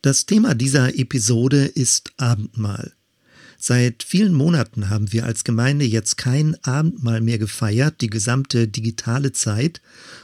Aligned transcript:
Das 0.00 0.26
Thema 0.26 0.54
dieser 0.54 0.96
Episode 0.96 1.64
ist 1.64 2.12
Abendmahl. 2.18 2.92
Seit 3.58 4.04
vielen 4.04 4.32
Monaten 4.32 4.90
haben 4.90 5.12
wir 5.12 5.26
als 5.26 5.42
Gemeinde 5.42 5.84
jetzt 5.84 6.16
kein 6.16 6.56
Abendmahl 6.62 7.20
mehr 7.20 7.38
gefeiert, 7.38 8.00
die 8.00 8.08
gesamte 8.08 8.68
digitale 8.68 9.32
Zeit. 9.32 9.80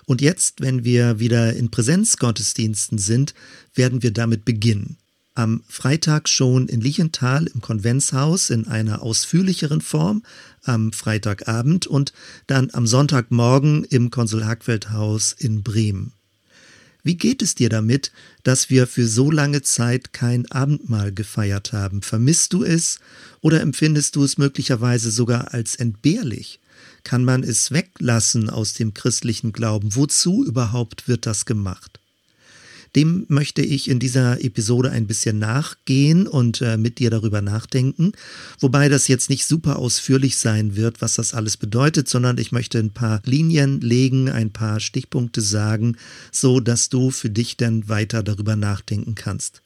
Und 0.07 0.21
jetzt, 0.21 0.61
wenn 0.61 0.85
wir 0.85 1.19
wieder 1.19 1.55
in 1.55 1.73
Präsenzgottesdiensten 1.73 2.99
sind, 2.99 3.35
werden 3.75 4.05
wir 4.05 4.13
damit 4.13 4.45
beginnen. 4.45 4.97
Am 5.35 5.65
Freitag 5.69 6.29
schon 6.29 6.69
in 6.69 6.81
Liechenthal 6.81 7.49
im 7.49 7.61
Konventshaus 7.61 8.51
in 8.51 8.69
einer 8.69 9.03
ausführlicheren 9.03 9.81
Form, 9.81 10.23
am 10.63 10.93
Freitagabend 10.93 11.89
und 11.89 12.13
dann 12.47 12.71
am 12.73 12.87
Sonntagmorgen 12.87 13.83
im 13.83 14.13
Konsul 14.13 14.45
Hackfeldhaus 14.45 15.33
in 15.33 15.65
Bremen. 15.65 16.13
Wie 17.05 17.17
geht 17.17 17.43
es 17.43 17.55
dir 17.55 17.69
damit, 17.69 18.13
dass 18.45 18.71
wir 18.71 18.87
für 18.87 19.07
so 19.07 19.31
lange 19.31 19.61
Zeit 19.61 20.15
kein 20.15 20.51
Abendmahl 20.51 21.13
gefeiert 21.13 21.75
haben? 21.75 22.01
Vermisst 22.01 22.55
du 22.55 22.65
es 22.65 22.99
oder 23.43 23.61
empfindest 23.61 24.17
du 24.17 24.25
es 24.25 24.39
möglicherweise 24.39 25.11
sogar 25.11 25.53
als 25.53 25.77
entbehrlich? 25.77 26.61
Kann 27.03 27.23
man 27.23 27.43
es 27.45 27.71
weglassen 27.71 28.49
aus 28.49 28.73
dem 28.73 28.95
christlichen 28.95 29.53
Glauben? 29.53 29.95
Wozu 29.95 30.45
überhaupt 30.45 31.07
wird 31.07 31.27
das 31.27 31.45
gemacht? 31.45 32.01
Dem 32.97 33.27
möchte 33.29 33.63
ich 33.63 33.89
in 33.89 33.99
dieser 33.99 34.45
Episode 34.45 34.91
ein 34.91 35.07
bisschen 35.07 35.39
nachgehen 35.39 36.27
und 36.27 36.61
äh, 36.61 36.77
mit 36.77 36.99
dir 36.99 37.11
darüber 37.11 37.43
nachdenken. 37.43 38.13
Wobei 38.61 38.89
das 38.89 39.09
jetzt 39.09 39.31
nicht 39.31 39.47
super 39.47 39.79
ausführlich 39.79 40.37
sein 40.37 40.77
wird, 40.77 41.03
was 41.03 41.15
das 41.15 41.35
alles 41.35 41.57
bedeutet, 41.57 42.09
sondern 42.09 42.39
ich 42.39 42.53
möchte 42.53 42.79
ein 42.79 42.91
paar 42.91 43.21
Linien 43.25 43.81
legen, 43.81 44.31
ein 44.31 44.53
paar 44.53 44.79
Stichpunkte 44.79 45.41
sagen, 45.41 45.97
so 46.31 46.61
dass 46.61 46.89
du 46.89 47.11
für 47.11 47.31
dich 47.31 47.57
dann 47.57 47.89
weiter 47.89 48.23
darüber 48.23 48.55
nachdenken 48.55 49.15
kannst. 49.15 49.63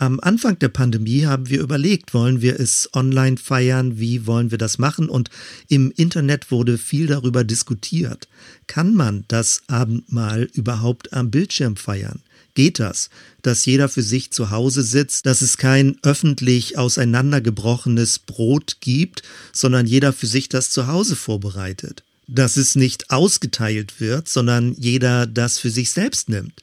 Am 0.00 0.18
Anfang 0.18 0.58
der 0.58 0.70
Pandemie 0.70 1.26
haben 1.26 1.50
wir 1.50 1.60
überlegt, 1.60 2.14
wollen 2.14 2.40
wir 2.40 2.58
es 2.58 2.88
online 2.94 3.36
feiern, 3.36 3.98
wie 3.98 4.26
wollen 4.26 4.50
wir 4.50 4.56
das 4.56 4.78
machen 4.78 5.10
und 5.10 5.28
im 5.68 5.92
Internet 5.94 6.50
wurde 6.50 6.78
viel 6.78 7.06
darüber 7.06 7.44
diskutiert. 7.44 8.26
Kann 8.66 8.94
man 8.94 9.26
das 9.28 9.60
Abendmahl 9.66 10.44
überhaupt 10.54 11.12
am 11.12 11.30
Bildschirm 11.30 11.76
feiern? 11.76 12.22
Geht 12.60 12.78
das, 12.78 13.08
dass 13.40 13.64
jeder 13.64 13.88
für 13.88 14.02
sich 14.02 14.32
zu 14.32 14.50
Hause 14.50 14.82
sitzt, 14.82 15.24
dass 15.24 15.40
es 15.40 15.56
kein 15.56 15.96
öffentlich 16.02 16.76
auseinandergebrochenes 16.76 18.18
Brot 18.18 18.76
gibt, 18.80 19.22
sondern 19.50 19.86
jeder 19.86 20.12
für 20.12 20.26
sich 20.26 20.50
das 20.50 20.68
zu 20.68 20.86
Hause 20.86 21.16
vorbereitet, 21.16 22.02
dass 22.26 22.58
es 22.58 22.74
nicht 22.74 23.10
ausgeteilt 23.10 23.98
wird, 23.98 24.28
sondern 24.28 24.74
jeder 24.74 25.26
das 25.26 25.58
für 25.58 25.70
sich 25.70 25.90
selbst 25.90 26.28
nimmt. 26.28 26.62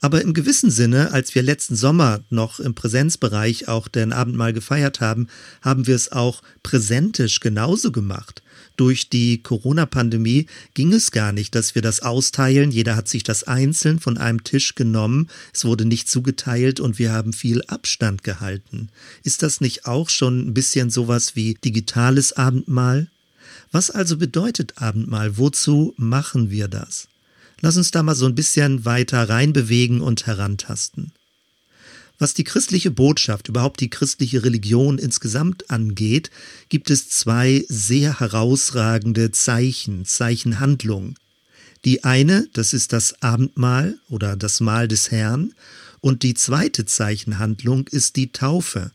Aber 0.00 0.22
im 0.22 0.34
gewissen 0.34 0.70
Sinne, 0.70 1.10
als 1.10 1.34
wir 1.34 1.42
letzten 1.42 1.74
Sommer 1.74 2.20
noch 2.30 2.60
im 2.60 2.76
Präsenzbereich 2.76 3.66
auch 3.66 3.88
den 3.88 4.12
Abendmahl 4.12 4.52
gefeiert 4.52 5.00
haben, 5.00 5.26
haben 5.62 5.88
wir 5.88 5.96
es 5.96 6.12
auch 6.12 6.42
präsentisch 6.62 7.40
genauso 7.40 7.90
gemacht 7.90 8.40
durch 8.78 9.10
die 9.10 9.42
Corona-Pandemie 9.42 10.46
ging 10.74 10.92
es 10.92 11.10
gar 11.10 11.32
nicht, 11.32 11.54
dass 11.54 11.74
wir 11.74 11.82
das 11.82 12.00
austeilen. 12.00 12.70
Jeder 12.70 12.96
hat 12.96 13.08
sich 13.08 13.22
das 13.24 13.44
einzeln 13.44 13.98
von 13.98 14.16
einem 14.16 14.44
Tisch 14.44 14.74
genommen. 14.74 15.28
Es 15.52 15.64
wurde 15.64 15.84
nicht 15.84 16.08
zugeteilt 16.08 16.80
und 16.80 16.98
wir 16.98 17.12
haben 17.12 17.32
viel 17.32 17.62
Abstand 17.66 18.22
gehalten. 18.22 18.88
Ist 19.24 19.42
das 19.42 19.60
nicht 19.60 19.86
auch 19.86 20.08
schon 20.08 20.48
ein 20.48 20.54
bisschen 20.54 20.90
sowas 20.90 21.34
wie 21.34 21.54
digitales 21.54 22.32
Abendmahl? 22.32 23.08
Was 23.72 23.90
also 23.90 24.16
bedeutet 24.16 24.74
Abendmahl? 24.76 25.36
Wozu 25.36 25.92
machen 25.96 26.50
wir 26.50 26.68
das? 26.68 27.08
Lass 27.60 27.76
uns 27.76 27.90
da 27.90 28.02
mal 28.02 28.14
so 28.14 28.26
ein 28.26 28.36
bisschen 28.36 28.84
weiter 28.84 29.28
reinbewegen 29.28 30.00
und 30.00 30.26
herantasten. 30.26 31.12
Was 32.18 32.34
die 32.34 32.44
christliche 32.44 32.90
Botschaft, 32.90 33.48
überhaupt 33.48 33.80
die 33.80 33.90
christliche 33.90 34.44
Religion 34.44 34.98
insgesamt 34.98 35.70
angeht, 35.70 36.30
gibt 36.68 36.90
es 36.90 37.08
zwei 37.08 37.64
sehr 37.68 38.18
herausragende 38.18 39.30
Zeichen, 39.30 40.04
Zeichenhandlungen. 40.04 41.14
Die 41.84 42.02
eine, 42.02 42.48
das 42.54 42.72
ist 42.72 42.92
das 42.92 43.22
Abendmahl 43.22 43.98
oder 44.08 44.36
das 44.36 44.60
Mahl 44.60 44.88
des 44.88 45.12
Herrn, 45.12 45.54
und 46.00 46.22
die 46.24 46.34
zweite 46.34 46.86
Zeichenhandlung 46.86 47.86
ist 47.88 48.16
die 48.16 48.32
Taufe. 48.32 48.90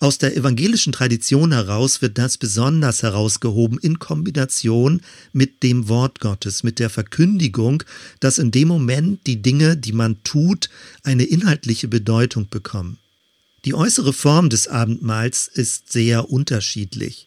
Aus 0.00 0.18
der 0.18 0.36
evangelischen 0.36 0.92
Tradition 0.92 1.50
heraus 1.50 2.00
wird 2.02 2.18
das 2.18 2.38
besonders 2.38 3.02
herausgehoben 3.02 3.78
in 3.78 3.98
Kombination 3.98 5.00
mit 5.32 5.64
dem 5.64 5.88
Wort 5.88 6.20
Gottes, 6.20 6.62
mit 6.62 6.78
der 6.78 6.88
Verkündigung, 6.88 7.82
dass 8.20 8.38
in 8.38 8.52
dem 8.52 8.68
Moment 8.68 9.26
die 9.26 9.42
Dinge, 9.42 9.76
die 9.76 9.92
man 9.92 10.22
tut, 10.22 10.70
eine 11.02 11.24
inhaltliche 11.24 11.88
Bedeutung 11.88 12.48
bekommen. 12.48 12.98
Die 13.64 13.74
äußere 13.74 14.12
Form 14.12 14.50
des 14.50 14.68
Abendmahls 14.68 15.50
ist 15.52 15.90
sehr 15.90 16.30
unterschiedlich. 16.30 17.26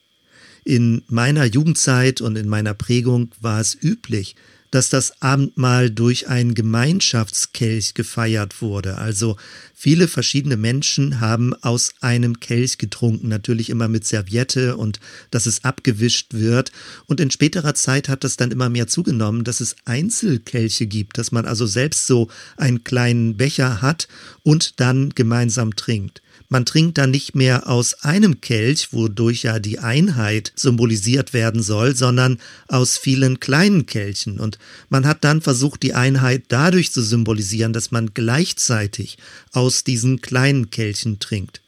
In 0.63 1.03
meiner 1.07 1.43
Jugendzeit 1.43 2.21
und 2.21 2.37
in 2.37 2.47
meiner 2.47 2.73
Prägung 2.73 3.31
war 3.41 3.59
es 3.59 3.75
üblich, 3.81 4.37
dass 4.71 4.89
das 4.89 5.21
Abendmahl 5.21 5.91
durch 5.91 6.27
einen 6.29 6.55
Gemeinschaftskelch 6.55 7.93
gefeiert 7.93 8.61
wurde. 8.61 8.97
Also 8.97 9.37
viele 9.75 10.07
verschiedene 10.07 10.57
Menschen 10.57 11.19
haben 11.19 11.53
aus 11.61 11.91
einem 11.99 12.39
Kelch 12.39 12.77
getrunken, 12.77 13.27
natürlich 13.27 13.69
immer 13.69 13.89
mit 13.89 14.05
Serviette 14.05 14.77
und 14.77 14.99
dass 15.29 15.45
es 15.45 15.63
abgewischt 15.63 16.33
wird. 16.33 16.71
Und 17.05 17.19
in 17.19 17.31
späterer 17.31 17.75
Zeit 17.75 18.09
hat 18.09 18.23
das 18.23 18.37
dann 18.37 18.51
immer 18.51 18.69
mehr 18.69 18.87
zugenommen, 18.87 19.43
dass 19.43 19.59
es 19.59 19.75
Einzelkelche 19.85 20.87
gibt, 20.87 21.17
dass 21.17 21.31
man 21.31 21.45
also 21.45 21.65
selbst 21.65 22.07
so 22.07 22.29
einen 22.57 22.83
kleinen 22.83 23.37
Becher 23.37 23.81
hat 23.81 24.07
und 24.43 24.79
dann 24.79 25.09
gemeinsam 25.09 25.75
trinkt. 25.75 26.21
Man 26.51 26.65
trinkt 26.65 26.97
dann 26.97 27.11
nicht 27.11 27.33
mehr 27.33 27.69
aus 27.69 28.03
einem 28.03 28.41
Kelch, 28.41 28.89
wodurch 28.91 29.43
ja 29.43 29.57
die 29.59 29.79
Einheit 29.79 30.51
symbolisiert 30.57 31.31
werden 31.31 31.63
soll, 31.63 31.95
sondern 31.95 32.39
aus 32.67 32.97
vielen 32.97 33.39
kleinen 33.39 33.85
Kelchen. 33.85 34.37
Und 34.37 34.59
man 34.89 35.05
hat 35.05 35.23
dann 35.23 35.39
versucht, 35.39 35.81
die 35.81 35.93
Einheit 35.93 36.43
dadurch 36.49 36.91
zu 36.91 37.01
symbolisieren, 37.03 37.71
dass 37.71 37.91
man 37.91 38.13
gleichzeitig 38.13 39.17
aus 39.53 39.85
diesen 39.85 40.19
kleinen 40.19 40.69
Kelchen 40.71 41.19
trinkt. 41.19 41.60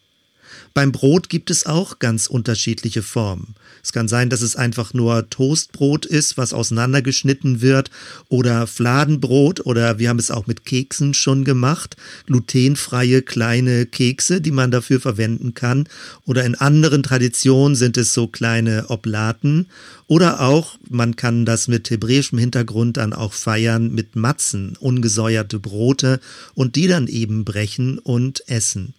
Beim 0.74 0.92
Brot 0.92 1.30
gibt 1.30 1.52
es 1.52 1.68
auch 1.68 2.00
ganz 2.00 2.26
unterschiedliche 2.26 3.04
Formen. 3.04 3.54
Es 3.84 3.94
kann 3.94 4.08
sein, 4.08 4.32
dass 4.32 4.42
es 4.42 4.56
einfach 4.56 4.96
nur 4.96 5.30
Toastbrot 5.30 6.08
ist, 6.08 6.36
was 6.36 6.52
auseinandergeschnitten 6.52 7.62
wird, 7.62 7.92
oder 8.28 8.66
Fladenbrot, 8.66 9.68
oder 9.68 10.00
wir 10.00 10.10
haben 10.10 10.18
es 10.18 10.32
auch 10.32 10.48
mit 10.48 10.66
Keksen 10.66 11.14
schon 11.14 11.44
gemacht, 11.44 11.96
glutenfreie 12.26 13.22
kleine 13.22 13.86
Kekse, 13.86 14.42
die 14.42 14.50
man 14.50 14.72
dafür 14.72 15.00
verwenden 15.00 15.54
kann. 15.54 15.88
Oder 16.26 16.44
in 16.44 16.56
anderen 16.56 17.04
Traditionen 17.04 17.76
sind 17.76 17.96
es 17.98 18.16
so 18.16 18.26
kleine 18.26 18.90
Oblaten. 18.90 19.68
Oder 20.08 20.42
auch, 20.42 20.80
man 20.90 21.16
kann 21.16 21.46
das 21.46 21.68
mit 21.68 21.92
hebräischem 21.92 22.40
Hintergrund 22.40 22.98
dann 22.98 23.14
auch 23.14 23.34
feiern 23.34 23.94
mit 23.94 24.16
Matzen, 24.16 24.76
ungesäuerte 24.80 25.60
Brote 25.60 26.20
und 26.56 26.76
die 26.76 26.88
dann 26.88 27.08
eben 27.08 27.46
brechen 27.46 28.00
und 28.00 28.48
essen. 28.50 28.96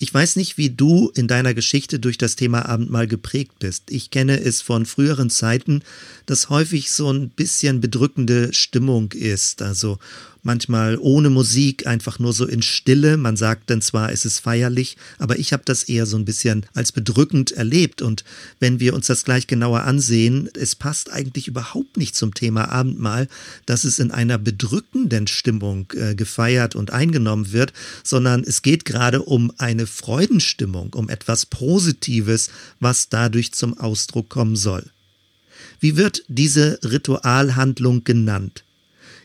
Ich 0.00 0.14
weiß 0.14 0.36
nicht, 0.36 0.58
wie 0.58 0.70
du 0.70 1.10
in 1.16 1.26
deiner 1.26 1.54
Geschichte 1.54 1.98
durch 1.98 2.18
das 2.18 2.36
Thema 2.36 2.66
Abendmahl 2.66 3.08
geprägt 3.08 3.58
bist. 3.58 3.90
Ich 3.90 4.10
kenne 4.10 4.40
es 4.40 4.62
von 4.62 4.86
früheren 4.86 5.28
Zeiten, 5.28 5.82
dass 6.24 6.50
häufig 6.50 6.92
so 6.92 7.10
ein 7.10 7.30
bisschen 7.30 7.80
bedrückende 7.80 8.54
Stimmung 8.54 9.10
ist. 9.10 9.60
Also 9.60 9.98
manchmal 10.48 10.96
ohne 10.98 11.28
Musik, 11.28 11.86
einfach 11.86 12.18
nur 12.18 12.32
so 12.32 12.46
in 12.46 12.62
Stille. 12.62 13.18
Man 13.18 13.36
sagt 13.36 13.68
dann 13.68 13.82
zwar, 13.82 14.10
es 14.10 14.24
ist 14.24 14.38
feierlich, 14.38 14.96
aber 15.18 15.38
ich 15.38 15.52
habe 15.52 15.62
das 15.66 15.82
eher 15.84 16.06
so 16.06 16.16
ein 16.16 16.24
bisschen 16.24 16.64
als 16.72 16.90
bedrückend 16.90 17.52
erlebt. 17.52 18.00
Und 18.00 18.24
wenn 18.58 18.80
wir 18.80 18.94
uns 18.94 19.08
das 19.08 19.24
gleich 19.24 19.46
genauer 19.46 19.82
ansehen, 19.82 20.48
es 20.54 20.74
passt 20.74 21.12
eigentlich 21.12 21.48
überhaupt 21.48 21.98
nicht 21.98 22.16
zum 22.16 22.32
Thema 22.32 22.70
Abendmahl, 22.70 23.28
dass 23.66 23.84
es 23.84 23.98
in 23.98 24.10
einer 24.10 24.38
bedrückenden 24.38 25.26
Stimmung 25.26 25.92
äh, 25.94 26.14
gefeiert 26.14 26.74
und 26.74 26.92
eingenommen 26.92 27.52
wird, 27.52 27.74
sondern 28.02 28.42
es 28.42 28.62
geht 28.62 28.86
gerade 28.86 29.20
um 29.20 29.52
eine 29.58 29.86
Freudenstimmung, 29.86 30.94
um 30.94 31.10
etwas 31.10 31.44
Positives, 31.44 32.48
was 32.80 33.10
dadurch 33.10 33.52
zum 33.52 33.78
Ausdruck 33.78 34.30
kommen 34.30 34.56
soll. 34.56 34.84
Wie 35.78 35.98
wird 35.98 36.22
diese 36.26 36.78
Ritualhandlung 36.82 38.02
genannt? 38.02 38.64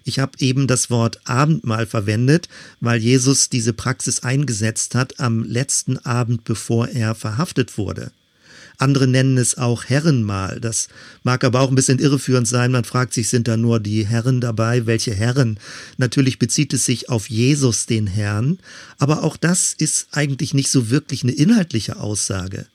Ich 0.04 0.20
habe 0.20 0.34
eben 0.40 0.68
das 0.68 0.90
Wort 0.90 1.20
Abendmahl 1.26 1.86
verwendet, 1.86 2.50
weil 2.82 3.00
Jesus 3.00 3.50
diese 3.50 3.74
Praxis 3.74 4.24
eingesetzt 4.24 4.96
hat 4.96 5.20
am 5.20 5.44
letzten 5.44 5.98
Abend, 6.00 6.44
bevor 6.44 6.90
er 6.90 7.16
verhaftet 7.16 7.78
wurde. 7.78 8.12
Andere 8.78 9.08
nennen 9.08 9.38
es 9.38 9.58
auch 9.58 9.86
Herrenmahl. 9.86 10.60
Das 10.60 10.88
mag 11.24 11.44
aber 11.44 11.62
auch 11.62 11.70
ein 11.70 11.76
bisschen 11.76 12.00
irreführend 12.00 12.48
sein. 12.48 12.72
Man 12.72 12.84
fragt 12.84 13.14
sich, 13.14 13.30
sind 13.30 13.48
da 13.48 13.56
nur 13.56 13.80
die 13.80 14.06
Herren 14.06 14.42
dabei? 14.42 14.86
Welche 14.86 15.14
Herren? 15.14 15.60
Natürlich 15.98 16.40
bezieht 16.40 16.74
es 16.74 16.86
sich 16.86 17.10
auf 17.10 17.30
Jesus, 17.30 17.86
den 17.86 18.08
Herrn. 18.08 18.60
Aber 18.98 19.24
auch 19.24 19.38
das 19.38 19.74
ist 19.74 20.08
eigentlich 20.12 20.54
nicht 20.54 20.70
so 20.70 20.90
wirklich 20.90 21.24
eine 21.24 21.34
inhaltliche 21.34 21.98
Aussage. 21.98 22.66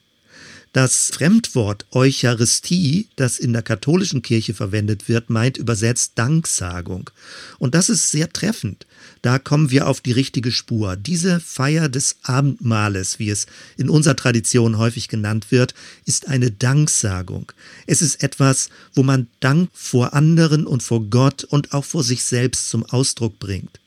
Das 0.75 1.11
Fremdwort 1.15 1.87
Eucharistie, 1.93 3.09
das 3.17 3.39
in 3.39 3.55
der 3.55 3.63
katholischen 3.63 4.21
Kirche 4.21 4.53
verwendet 4.53 5.09
wird, 5.09 5.31
meint 5.31 5.57
übersetzt 5.57 6.13
Danksagung. 6.17 7.11
Und 7.59 7.75
das 7.75 7.89
ist 7.89 8.11
sehr 8.11 8.31
treffend. 8.31 8.87
Da 9.23 9.39
kommen 9.39 9.71
wir 9.71 9.89
auf 9.89 10.03
die 10.03 10.13
richtige 10.13 10.53
Spur. 10.53 10.97
Diese 10.97 11.41
Feier 11.41 11.89
des 11.89 12.17
Abendmahles, 12.23 13.19
wie 13.19 13.31
es 13.31 13.47
in 13.79 13.89
unserer 13.89 14.17
Tradition 14.17 14.77
häufig 14.77 15.09
genannt 15.09 15.51
wird, 15.51 15.75
ist 16.05 16.29
eine 16.29 16.51
Danksagung. 16.51 17.51
Es 17.87 18.03
ist 18.03 18.23
etwas, 18.23 18.69
wo 18.95 19.03
man 19.03 19.27
Dank 19.41 19.71
vor 19.73 20.13
anderen 20.13 20.67
und 20.67 20.83
vor 20.83 21.03
Gott 21.05 21.45
und 21.45 21.73
auch 21.73 21.85
vor 21.85 22.05
sich 22.05 22.23
selbst 22.25 22.69
zum 22.69 22.85
Ausdruck 22.85 23.39
bringt. 23.39 23.81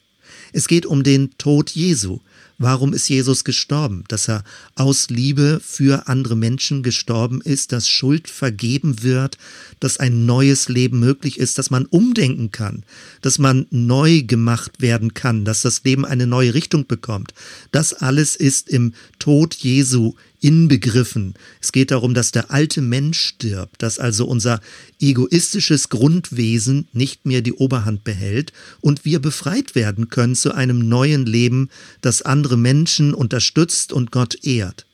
Es 0.51 0.67
geht 0.67 0.85
um 0.85 1.03
den 1.03 1.37
Tod 1.37 1.69
Jesu, 1.69 2.19
Warum 2.61 2.93
ist 2.93 3.09
Jesus 3.09 3.43
gestorben? 3.43 4.03
Dass 4.07 4.29
er 4.29 4.43
aus 4.75 5.09
Liebe 5.09 5.59
für 5.65 6.07
andere 6.07 6.35
Menschen 6.35 6.83
gestorben 6.83 7.41
ist, 7.41 7.71
dass 7.71 7.89
Schuld 7.89 8.29
vergeben 8.29 9.01
wird, 9.01 9.39
dass 9.79 9.97
ein 9.97 10.27
neues 10.27 10.69
Leben 10.69 10.99
möglich 10.99 11.39
ist, 11.39 11.57
dass 11.57 11.71
man 11.71 11.85
umdenken 11.87 12.51
kann, 12.51 12.83
dass 13.21 13.39
man 13.39 13.65
neu 13.71 14.21
gemacht 14.21 14.79
werden 14.79 15.15
kann, 15.15 15.43
dass 15.43 15.63
das 15.63 15.83
Leben 15.83 16.05
eine 16.05 16.27
neue 16.27 16.53
Richtung 16.53 16.85
bekommt. 16.85 17.33
Das 17.71 17.93
alles 17.93 18.35
ist 18.35 18.69
im 18.69 18.93
Tod 19.17 19.55
Jesu 19.55 20.13
inbegriffen. 20.41 21.35
Es 21.61 21.71
geht 21.71 21.91
darum, 21.91 22.13
dass 22.13 22.31
der 22.31 22.51
alte 22.51 22.81
Mensch 22.81 23.19
stirbt, 23.19 23.81
dass 23.81 23.99
also 23.99 24.25
unser 24.25 24.59
egoistisches 24.99 25.89
Grundwesen 25.89 26.87
nicht 26.91 27.25
mehr 27.25 27.41
die 27.41 27.53
Oberhand 27.53 28.03
behält 28.03 28.51
und 28.81 29.05
wir 29.05 29.19
befreit 29.19 29.75
werden 29.75 30.09
können 30.09 30.35
zu 30.35 30.53
einem 30.53 30.89
neuen 30.89 31.25
Leben, 31.25 31.69
das 32.01 32.21
andere 32.21 32.57
Menschen 32.57 33.13
unterstützt 33.13 33.93
und 33.93 34.11
Gott 34.11 34.43
ehrt. 34.43 34.85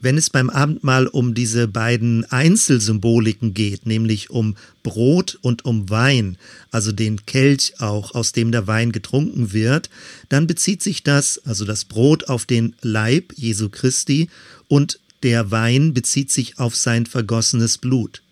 Wenn 0.00 0.16
es 0.16 0.30
beim 0.30 0.48
Abendmahl 0.48 1.08
um 1.08 1.34
diese 1.34 1.66
beiden 1.66 2.24
Einzelsymboliken 2.26 3.52
geht, 3.52 3.84
nämlich 3.84 4.30
um 4.30 4.56
Brot 4.84 5.38
und 5.42 5.64
um 5.64 5.90
Wein, 5.90 6.38
also 6.70 6.92
den 6.92 7.26
Kelch 7.26 7.74
auch, 7.80 8.14
aus 8.14 8.30
dem 8.30 8.52
der 8.52 8.68
Wein 8.68 8.92
getrunken 8.92 9.52
wird, 9.52 9.90
dann 10.28 10.46
bezieht 10.46 10.82
sich 10.82 11.02
das, 11.02 11.38
also 11.44 11.64
das 11.64 11.84
Brot, 11.84 12.28
auf 12.28 12.46
den 12.46 12.76
Leib 12.80 13.32
Jesu 13.36 13.68
Christi 13.70 14.28
und 14.68 15.00
der 15.24 15.50
Wein 15.50 15.94
bezieht 15.94 16.30
sich 16.30 16.60
auf 16.60 16.76
sein 16.76 17.04
vergossenes 17.04 17.78
Blut. 17.78 18.22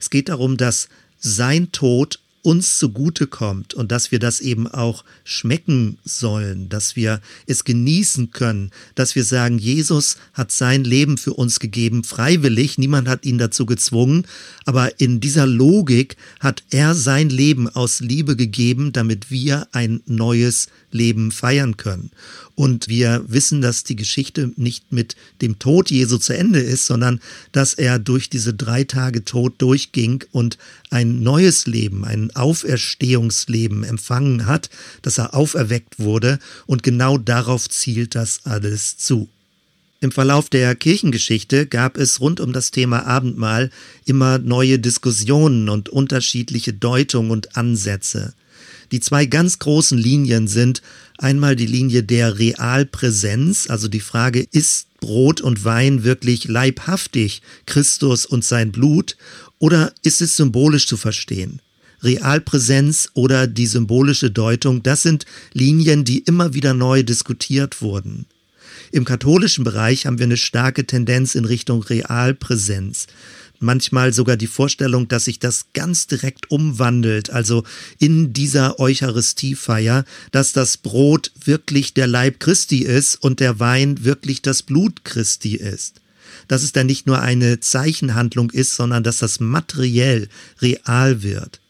Es 0.00 0.08
geht 0.08 0.30
darum, 0.30 0.56
dass 0.56 0.88
sein 1.18 1.70
Tod 1.70 2.18
uns 2.42 2.78
zugute 2.78 3.26
kommt 3.26 3.74
und 3.74 3.92
dass 3.92 4.12
wir 4.12 4.18
das 4.18 4.40
eben 4.40 4.66
auch 4.66 5.04
schmecken 5.24 5.98
sollen, 6.04 6.68
dass 6.68 6.96
wir 6.96 7.20
es 7.46 7.64
genießen 7.64 8.30
können, 8.30 8.70
dass 8.94 9.14
wir 9.14 9.24
sagen, 9.24 9.58
Jesus 9.58 10.16
hat 10.32 10.50
sein 10.50 10.84
Leben 10.84 11.18
für 11.18 11.34
uns 11.34 11.60
gegeben, 11.60 12.04
freiwillig, 12.04 12.78
niemand 12.78 13.08
hat 13.08 13.24
ihn 13.26 13.38
dazu 13.38 13.66
gezwungen, 13.66 14.26
aber 14.64 15.00
in 15.00 15.20
dieser 15.20 15.46
Logik 15.46 16.16
hat 16.40 16.62
er 16.70 16.94
sein 16.94 17.28
Leben 17.28 17.68
aus 17.68 18.00
Liebe 18.00 18.36
gegeben, 18.36 18.92
damit 18.92 19.30
wir 19.30 19.68
ein 19.72 20.00
neues 20.06 20.68
Leben 20.92 21.30
feiern 21.32 21.76
können. 21.76 22.10
Und 22.54 22.88
wir 22.88 23.24
wissen, 23.26 23.62
dass 23.62 23.84
die 23.84 23.96
Geschichte 23.96 24.52
nicht 24.56 24.92
mit 24.92 25.16
dem 25.40 25.58
Tod 25.58 25.90
Jesu 25.90 26.18
zu 26.18 26.36
Ende 26.36 26.60
ist, 26.60 26.86
sondern 26.86 27.20
dass 27.52 27.74
er 27.74 27.98
durch 27.98 28.28
diese 28.28 28.54
drei 28.54 28.84
Tage 28.84 29.24
Tod 29.24 29.54
durchging 29.58 30.24
und 30.32 30.58
ein 30.90 31.22
neues 31.22 31.66
Leben, 31.66 32.04
ein 32.04 32.34
Auferstehungsleben 32.34 33.84
empfangen 33.84 34.46
hat, 34.46 34.70
dass 35.02 35.18
er 35.18 35.34
auferweckt 35.34 35.98
wurde. 35.98 36.38
Und 36.66 36.82
genau 36.82 37.18
darauf 37.18 37.68
zielt 37.68 38.14
das 38.14 38.40
alles 38.44 38.98
zu. 38.98 39.28
Im 40.02 40.12
Verlauf 40.12 40.48
der 40.48 40.74
Kirchengeschichte 40.74 41.66
gab 41.66 41.98
es 41.98 42.20
rund 42.20 42.40
um 42.40 42.54
das 42.54 42.70
Thema 42.70 43.04
Abendmahl 43.06 43.70
immer 44.06 44.38
neue 44.38 44.78
Diskussionen 44.78 45.68
und 45.68 45.90
unterschiedliche 45.90 46.72
Deutungen 46.72 47.30
und 47.30 47.54
Ansätze. 47.56 48.32
Die 48.92 49.00
zwei 49.00 49.26
ganz 49.26 49.58
großen 49.58 49.98
Linien 49.98 50.48
sind 50.48 50.82
einmal 51.18 51.54
die 51.54 51.66
Linie 51.66 52.02
der 52.02 52.38
Realpräsenz, 52.38 53.68
also 53.68 53.86
die 53.88 54.00
Frage, 54.00 54.46
ist 54.50 54.88
Brot 55.00 55.40
und 55.40 55.64
Wein 55.64 56.02
wirklich 56.02 56.48
leibhaftig 56.48 57.42
Christus 57.66 58.26
und 58.26 58.44
sein 58.44 58.72
Blut 58.72 59.16
oder 59.58 59.92
ist 60.02 60.20
es 60.20 60.36
symbolisch 60.36 60.86
zu 60.86 60.96
verstehen? 60.96 61.60
Realpräsenz 62.02 63.10
oder 63.14 63.46
die 63.46 63.66
symbolische 63.66 64.30
Deutung, 64.30 64.82
das 64.82 65.02
sind 65.02 65.26
Linien, 65.52 66.04
die 66.04 66.20
immer 66.20 66.54
wieder 66.54 66.74
neu 66.74 67.02
diskutiert 67.02 67.82
wurden. 67.82 68.26
Im 68.90 69.04
katholischen 69.04 69.64
Bereich 69.64 70.06
haben 70.06 70.18
wir 70.18 70.26
eine 70.26 70.36
starke 70.36 70.86
Tendenz 70.86 71.34
in 71.34 71.44
Richtung 71.44 71.82
Realpräsenz 71.82 73.06
manchmal 73.60 74.12
sogar 74.12 74.36
die 74.36 74.46
Vorstellung, 74.46 75.06
dass 75.08 75.26
sich 75.26 75.38
das 75.38 75.66
ganz 75.72 76.06
direkt 76.06 76.50
umwandelt, 76.50 77.30
also 77.30 77.64
in 77.98 78.32
dieser 78.32 78.80
Eucharistiefeier, 78.80 80.04
dass 80.32 80.52
das 80.52 80.76
Brot 80.76 81.32
wirklich 81.44 81.94
der 81.94 82.06
Leib 82.06 82.40
Christi 82.40 82.82
ist 82.82 83.16
und 83.16 83.40
der 83.40 83.60
Wein 83.60 84.04
wirklich 84.04 84.42
das 84.42 84.62
Blut 84.62 85.04
Christi 85.04 85.56
ist. 85.56 86.00
Dass 86.48 86.62
es 86.62 86.72
dann 86.72 86.86
nicht 86.86 87.06
nur 87.06 87.20
eine 87.20 87.60
Zeichenhandlung 87.60 88.50
ist, 88.50 88.74
sondern 88.74 89.02
dass 89.02 89.18
das 89.18 89.40
materiell 89.40 90.28
real 90.60 91.22
wird 91.22 91.60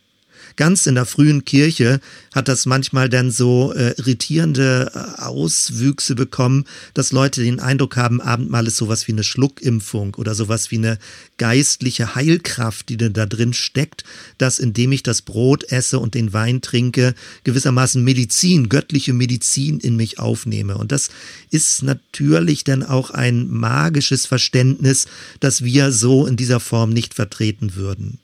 ganz 0.60 0.86
in 0.86 0.94
der 0.94 1.06
frühen 1.06 1.46
Kirche 1.46 2.00
hat 2.34 2.46
das 2.46 2.66
manchmal 2.66 3.08
dann 3.08 3.30
so 3.30 3.72
äh, 3.72 3.94
irritierende 3.96 4.92
äh, 4.94 5.22
Auswüchse 5.22 6.14
bekommen, 6.14 6.66
dass 6.92 7.12
Leute 7.12 7.42
den 7.42 7.60
Eindruck 7.60 7.96
haben, 7.96 8.20
Abendmahl 8.20 8.66
ist 8.66 8.76
sowas 8.76 9.08
wie 9.08 9.12
eine 9.12 9.24
Schluckimpfung 9.24 10.16
oder 10.16 10.34
sowas 10.34 10.70
wie 10.70 10.76
eine 10.76 10.98
geistliche 11.38 12.14
Heilkraft, 12.14 12.90
die 12.90 12.98
da 12.98 13.24
drin 13.24 13.54
steckt, 13.54 14.04
dass 14.36 14.58
indem 14.58 14.92
ich 14.92 15.02
das 15.02 15.22
Brot 15.22 15.64
esse 15.72 15.98
und 15.98 16.12
den 16.12 16.34
Wein 16.34 16.60
trinke, 16.60 17.14
gewissermaßen 17.44 18.04
Medizin, 18.04 18.68
göttliche 18.68 19.14
Medizin 19.14 19.80
in 19.80 19.96
mich 19.96 20.18
aufnehme. 20.18 20.76
Und 20.76 20.92
das 20.92 21.08
ist 21.50 21.82
natürlich 21.82 22.64
dann 22.64 22.82
auch 22.82 23.12
ein 23.12 23.48
magisches 23.48 24.26
Verständnis, 24.26 25.06
das 25.40 25.64
wir 25.64 25.90
so 25.90 26.26
in 26.26 26.36
dieser 26.36 26.60
Form 26.60 26.90
nicht 26.90 27.14
vertreten 27.14 27.76
würden. 27.76 28.18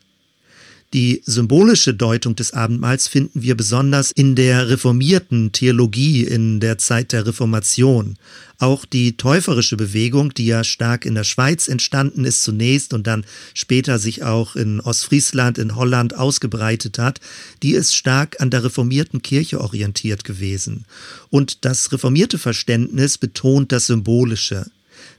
Die 0.93 1.23
symbolische 1.27 1.95
Deutung 1.95 2.37
des 2.37 2.53
Abendmahls 2.53 3.09
finden 3.09 3.43
wir 3.43 3.57
besonders 3.57 4.13
in 4.13 4.37
der 4.37 4.69
reformierten 4.69 5.51
Theologie 5.51 6.23
in 6.23 6.61
der 6.61 6.79
Zeit 6.79 7.13
der 7.13 7.27
Reformation. 7.27 8.17
Auch 8.59 8.87
die 8.87 9.17
täuferische 9.17 9.77
Bewegung, 9.77 10.33
die 10.33 10.47
ja 10.47 10.65
stark 10.65 11.05
in 11.05 11.15
der 11.15 11.25
Schweiz 11.25 11.69
entstanden 11.69 12.25
ist 12.25 12.43
zunächst 12.43 12.95
und 12.95 13.07
dann 13.07 13.27
später 13.53 13.99
sich 13.99 14.23
auch 14.23 14.57
in 14.57 14.81
Ostfriesland, 14.81 15.59
in 15.59 15.75
Holland 15.75 16.17
ausgebreitet 16.17 16.99
hat, 16.99 17.21
die 17.63 17.73
ist 17.73 17.95
stark 17.95 18.41
an 18.41 18.51
der 18.51 18.65
reformierten 18.65 19.21
Kirche 19.21 19.61
orientiert 19.61 20.25
gewesen. 20.25 20.87
Und 21.29 21.65
das 21.65 21.93
reformierte 21.93 22.39
Verständnis 22.39 23.19
betont 23.19 23.73
das 23.73 23.89
Symbolische 23.89 24.67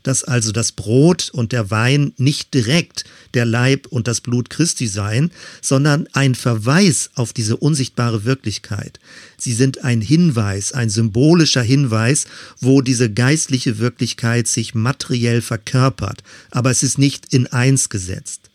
dass 0.03 0.23
also 0.23 0.51
das 0.51 0.71
Brot 0.71 1.29
und 1.33 1.51
der 1.51 1.71
Wein 1.71 2.13
nicht 2.17 2.53
direkt 2.53 3.03
der 3.33 3.45
Leib 3.45 3.87
und 3.87 4.07
das 4.07 4.21
Blut 4.21 4.49
Christi 4.49 4.87
seien, 4.87 5.31
sondern 5.61 6.07
ein 6.13 6.35
Verweis 6.35 7.09
auf 7.15 7.33
diese 7.33 7.57
unsichtbare 7.57 8.23
Wirklichkeit. 8.23 8.99
Sie 9.37 9.53
sind 9.53 9.83
ein 9.83 10.01
Hinweis, 10.01 10.71
ein 10.71 10.89
symbolischer 10.89 11.61
Hinweis, 11.61 12.25
wo 12.59 12.81
diese 12.81 13.11
geistliche 13.11 13.79
Wirklichkeit 13.79 14.47
sich 14.47 14.73
materiell 14.73 15.41
verkörpert, 15.41 16.23
aber 16.51 16.71
es 16.71 16.83
ist 16.83 16.97
nicht 16.97 17.33
in 17.33 17.47
eins 17.47 17.89
gesetzt. 17.89 18.46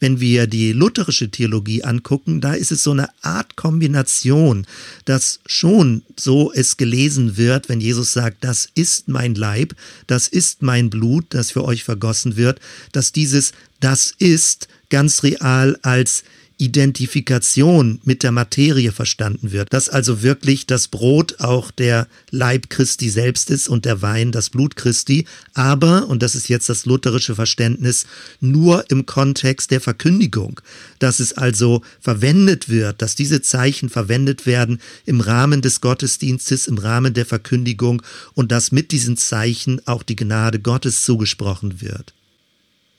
Wenn 0.00 0.18
wir 0.18 0.46
die 0.46 0.72
lutherische 0.72 1.30
Theologie 1.30 1.84
angucken, 1.84 2.40
da 2.40 2.54
ist 2.54 2.72
es 2.72 2.82
so 2.82 2.90
eine 2.90 3.08
Art 3.22 3.56
Kombination, 3.56 4.66
dass 5.04 5.40
schon 5.46 6.02
so 6.18 6.52
es 6.52 6.76
gelesen 6.76 7.36
wird, 7.36 7.68
wenn 7.68 7.80
Jesus 7.80 8.12
sagt, 8.12 8.42
das 8.42 8.68
ist 8.74 9.08
mein 9.08 9.34
Leib, 9.34 9.74
das 10.06 10.26
ist 10.26 10.62
mein 10.62 10.90
Blut, 10.90 11.26
das 11.28 11.50
für 11.50 11.64
euch 11.64 11.84
vergossen 11.84 12.36
wird, 12.36 12.60
dass 12.92 13.12
dieses 13.12 13.52
das 13.80 14.12
ist 14.18 14.68
ganz 14.88 15.22
real 15.22 15.78
als 15.82 16.24
Identifikation 16.60 18.00
mit 18.04 18.22
der 18.22 18.32
Materie 18.32 18.92
verstanden 18.92 19.50
wird, 19.50 19.72
dass 19.72 19.88
also 19.88 20.22
wirklich 20.22 20.66
das 20.66 20.88
Brot 20.88 21.40
auch 21.40 21.70
der 21.70 22.06
Leib 22.30 22.68
Christi 22.68 23.08
selbst 23.08 23.50
ist 23.50 23.66
und 23.66 23.86
der 23.86 24.02
Wein 24.02 24.30
das 24.30 24.50
Blut 24.50 24.76
Christi, 24.76 25.24
aber, 25.54 26.08
und 26.08 26.22
das 26.22 26.34
ist 26.34 26.50
jetzt 26.50 26.68
das 26.68 26.84
lutherische 26.84 27.34
Verständnis, 27.34 28.04
nur 28.40 28.84
im 28.90 29.06
Kontext 29.06 29.70
der 29.70 29.80
Verkündigung, 29.80 30.60
dass 30.98 31.18
es 31.18 31.32
also 31.32 31.80
verwendet 31.98 32.68
wird, 32.68 33.00
dass 33.00 33.14
diese 33.14 33.40
Zeichen 33.40 33.88
verwendet 33.88 34.44
werden 34.44 34.80
im 35.06 35.22
Rahmen 35.22 35.62
des 35.62 35.80
Gottesdienstes, 35.80 36.66
im 36.66 36.76
Rahmen 36.76 37.14
der 37.14 37.24
Verkündigung 37.24 38.02
und 38.34 38.52
dass 38.52 38.70
mit 38.70 38.92
diesen 38.92 39.16
Zeichen 39.16 39.80
auch 39.86 40.02
die 40.02 40.16
Gnade 40.16 40.60
Gottes 40.60 41.04
zugesprochen 41.04 41.80
wird. 41.80 42.12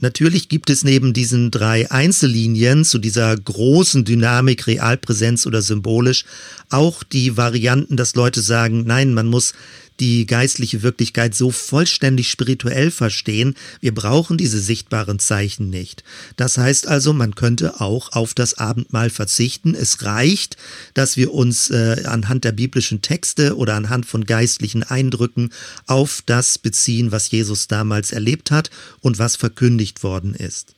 Natürlich 0.02 0.50
gibt 0.50 0.72
es 0.72 0.84
neben 0.84 1.14
diesen 1.14 1.52
drei 1.52 1.90
Einzellinien 1.92 2.84
zu 2.84 2.98
dieser 2.98 3.38
großen 3.38 4.04
Dynamik, 4.04 4.66
Realpräsenz 4.66 5.46
oder 5.46 5.62
symbolisch, 5.62 6.26
auch 6.72 7.04
die 7.04 7.38
Varianten, 7.38 7.98
dass 7.98 8.16
Leute 8.16 8.42
sagen, 8.42 8.84
nein, 8.86 9.14
man 9.14 9.28
muss 9.28 9.54
die 10.00 10.26
geistliche 10.26 10.82
Wirklichkeit 10.82 11.36
so 11.36 11.52
vollständig 11.52 12.30
spirituell 12.30 12.92
verstehen. 12.92 13.56
Wir 13.80 13.94
brauchen 13.94 14.38
diese 14.38 14.60
sichtbaren 14.60 15.20
Zeichen 15.20 15.70
nicht. 15.70 16.04
Das 16.38 16.58
heißt 16.58 16.88
also, 16.88 17.14
man 17.14 17.36
könnte 17.36 17.82
auch 17.82 18.14
auf 18.14 18.34
das 18.34 18.58
Abendmahl 18.58 19.10
verzichten. 19.10 19.76
Es 19.76 20.04
reicht, 20.04 20.58
dass 20.94 21.18
wir 21.18 21.34
uns 21.34 21.70
äh, 21.70 22.04
anhand 22.06 22.44
der 22.44 22.52
biblischen 22.52 23.02
Texte 23.02 23.56
oder 23.56 23.76
anhand 23.76 24.06
von 24.06 24.26
geistlichen 24.26 24.84
Eindrücken 24.84 25.52
auf 25.86 26.24
das 26.26 26.58
beziehen, 26.58 27.12
was 27.12 27.30
Jesus 27.30 27.68
damals 27.68 28.12
erlebt 28.12 28.52
hat 28.52 28.72
und 29.02 29.20
was 29.20 29.36
verkündigt 29.36 30.04
worden 30.04 30.34
ist. 30.34 30.76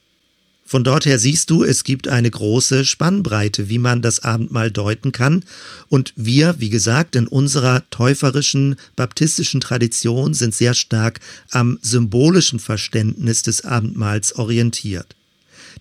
Von 0.74 0.84
dort 0.84 1.06
her 1.06 1.20
siehst 1.20 1.52
du, 1.52 1.64
es 1.64 1.84
gibt 1.84 2.08
eine 2.08 2.32
große 2.32 2.84
Spannbreite, 2.84 3.70
wie 3.70 3.78
man 3.78 4.02
das 4.02 4.24
Abendmahl 4.24 4.72
deuten 4.72 5.12
kann. 5.12 5.46
Und 5.88 6.14
wir, 6.16 6.56
wie 6.58 6.72
gesagt, 6.72 7.16
in 7.16 7.28
unserer 7.28 7.88
täuferischen 7.92 8.78
baptistischen 8.96 9.62
Tradition 9.62 10.34
sind 10.34 10.56
sehr 10.56 10.74
stark 10.74 11.20
am 11.52 11.78
symbolischen 11.84 12.58
Verständnis 12.58 13.44
des 13.44 13.64
Abendmahls 13.64 14.36
orientiert. 14.36 15.16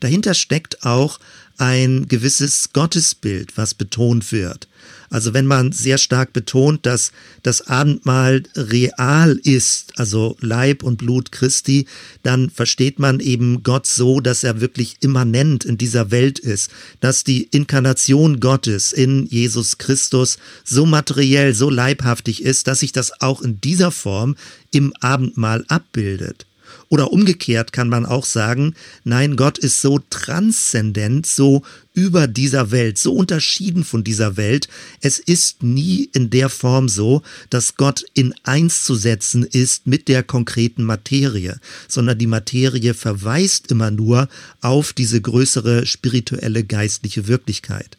Dahinter 0.01 0.35
steckt 0.35 0.85
auch 0.85 1.19
ein 1.57 2.07
gewisses 2.07 2.75
Gottesbild, 2.75 3.57
was 3.57 3.73
betont 3.73 4.31
wird. 4.31 4.69
Also 5.13 5.35
wenn 5.35 5.45
man 5.45 5.73
sehr 5.73 5.99
stark 5.99 6.33
betont, 6.33 6.87
dass 6.87 7.13
das 7.43 7.69
Abendmahl 7.69 8.45
real 8.57 9.39
ist, 9.45 9.93
also 9.99 10.39
Leib 10.41 10.83
und 10.83 10.97
Blut 10.97 11.33
Christi, 11.33 11.85
dann 12.23 12.49
versteht 12.49 12.99
man 12.99 13.21
eben 13.21 13.63
Gott 13.63 13.87
so, 13.87 14.21
dass 14.21 14.43
er 14.43 14.63
wirklich 14.63 14.97
immanent 15.01 15.67
in 15.67 15.77
dieser 15.77 16.11
Welt 16.11 16.39
ist, 16.39 16.71
dass 17.01 17.25
die 17.25 17.43
Inkarnation 17.43 18.41
Gottes 18.41 18.95
in 18.95 19.27
Jesus 19.27 19.77
Christus 19.77 20.39
so 20.65 20.87
materiell, 20.87 21.53
so 21.53 21.69
leibhaftig 21.69 22.43
ist, 22.43 22.67
dass 22.67 22.81
sich 22.81 22.93
das 22.93 23.21
auch 23.21 23.43
in 23.43 23.61
dieser 23.61 23.91
Form 23.91 24.35
im 24.71 24.95
Abendmahl 25.01 25.67
abbildet. 25.69 26.47
Oder 26.93 27.11
umgekehrt 27.11 27.73
kann 27.73 27.89
man 27.89 28.05
auch 28.05 28.27
sagen, 28.27 28.75
nein, 29.03 29.37
Gott 29.37 29.57
ist 29.57 29.81
so 29.81 30.01
transzendent, 30.11 31.25
so 31.25 31.63
über 31.95 32.27
dieser 32.27 32.71
Welt, 32.71 32.99
so 32.99 33.15
unterschieden 33.15 33.83
von 33.83 34.05
dieser 34.05 34.37
Welt. 34.37 34.69
Es 35.01 35.19
ist 35.19 35.63
nie 35.63 36.11
in 36.13 36.29
der 36.29 36.51
Form 36.51 36.91
so, 36.91 37.23
dass 37.49 37.77
Gott 37.77 38.05
in 38.13 38.35
eins 38.43 38.85
zu 38.85 38.95
setzen 38.95 39.43
ist 39.43 39.87
mit 39.87 40.07
der 40.07 40.23
konkreten 40.23 40.83
Materie, 40.83 41.59
sondern 41.89 42.19
die 42.19 42.27
Materie 42.27 42.93
verweist 42.93 43.71
immer 43.71 43.91
nur 43.91 44.29
auf 44.61 44.93
diese 44.93 45.19
größere 45.19 45.87
spirituelle 45.87 46.63
geistliche 46.63 47.27
Wirklichkeit. 47.27 47.97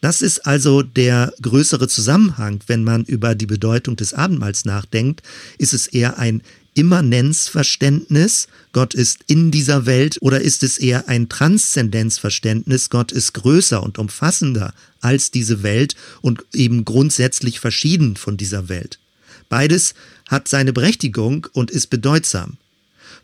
Das 0.00 0.22
ist 0.22 0.46
also 0.46 0.82
der 0.82 1.32
größere 1.42 1.88
Zusammenhang, 1.88 2.60
wenn 2.68 2.84
man 2.84 3.04
über 3.04 3.34
die 3.34 3.46
Bedeutung 3.46 3.96
des 3.96 4.14
Abendmahls 4.14 4.64
nachdenkt, 4.64 5.22
ist 5.58 5.74
es 5.74 5.88
eher 5.88 6.18
ein 6.18 6.42
Immanenzverständnis, 6.78 8.46
Gott 8.72 8.94
ist 8.94 9.18
in 9.26 9.50
dieser 9.50 9.84
Welt, 9.84 10.18
oder 10.20 10.40
ist 10.40 10.62
es 10.62 10.78
eher 10.78 11.08
ein 11.08 11.28
Transzendenzverständnis, 11.28 12.88
Gott 12.88 13.10
ist 13.10 13.34
größer 13.34 13.82
und 13.82 13.98
umfassender 13.98 14.72
als 15.00 15.32
diese 15.32 15.64
Welt 15.64 15.96
und 16.22 16.44
eben 16.52 16.84
grundsätzlich 16.84 17.58
verschieden 17.58 18.14
von 18.14 18.36
dieser 18.36 18.68
Welt? 18.68 19.00
Beides 19.48 19.94
hat 20.28 20.46
seine 20.46 20.72
Berechtigung 20.72 21.48
und 21.52 21.72
ist 21.72 21.88
bedeutsam. 21.88 22.58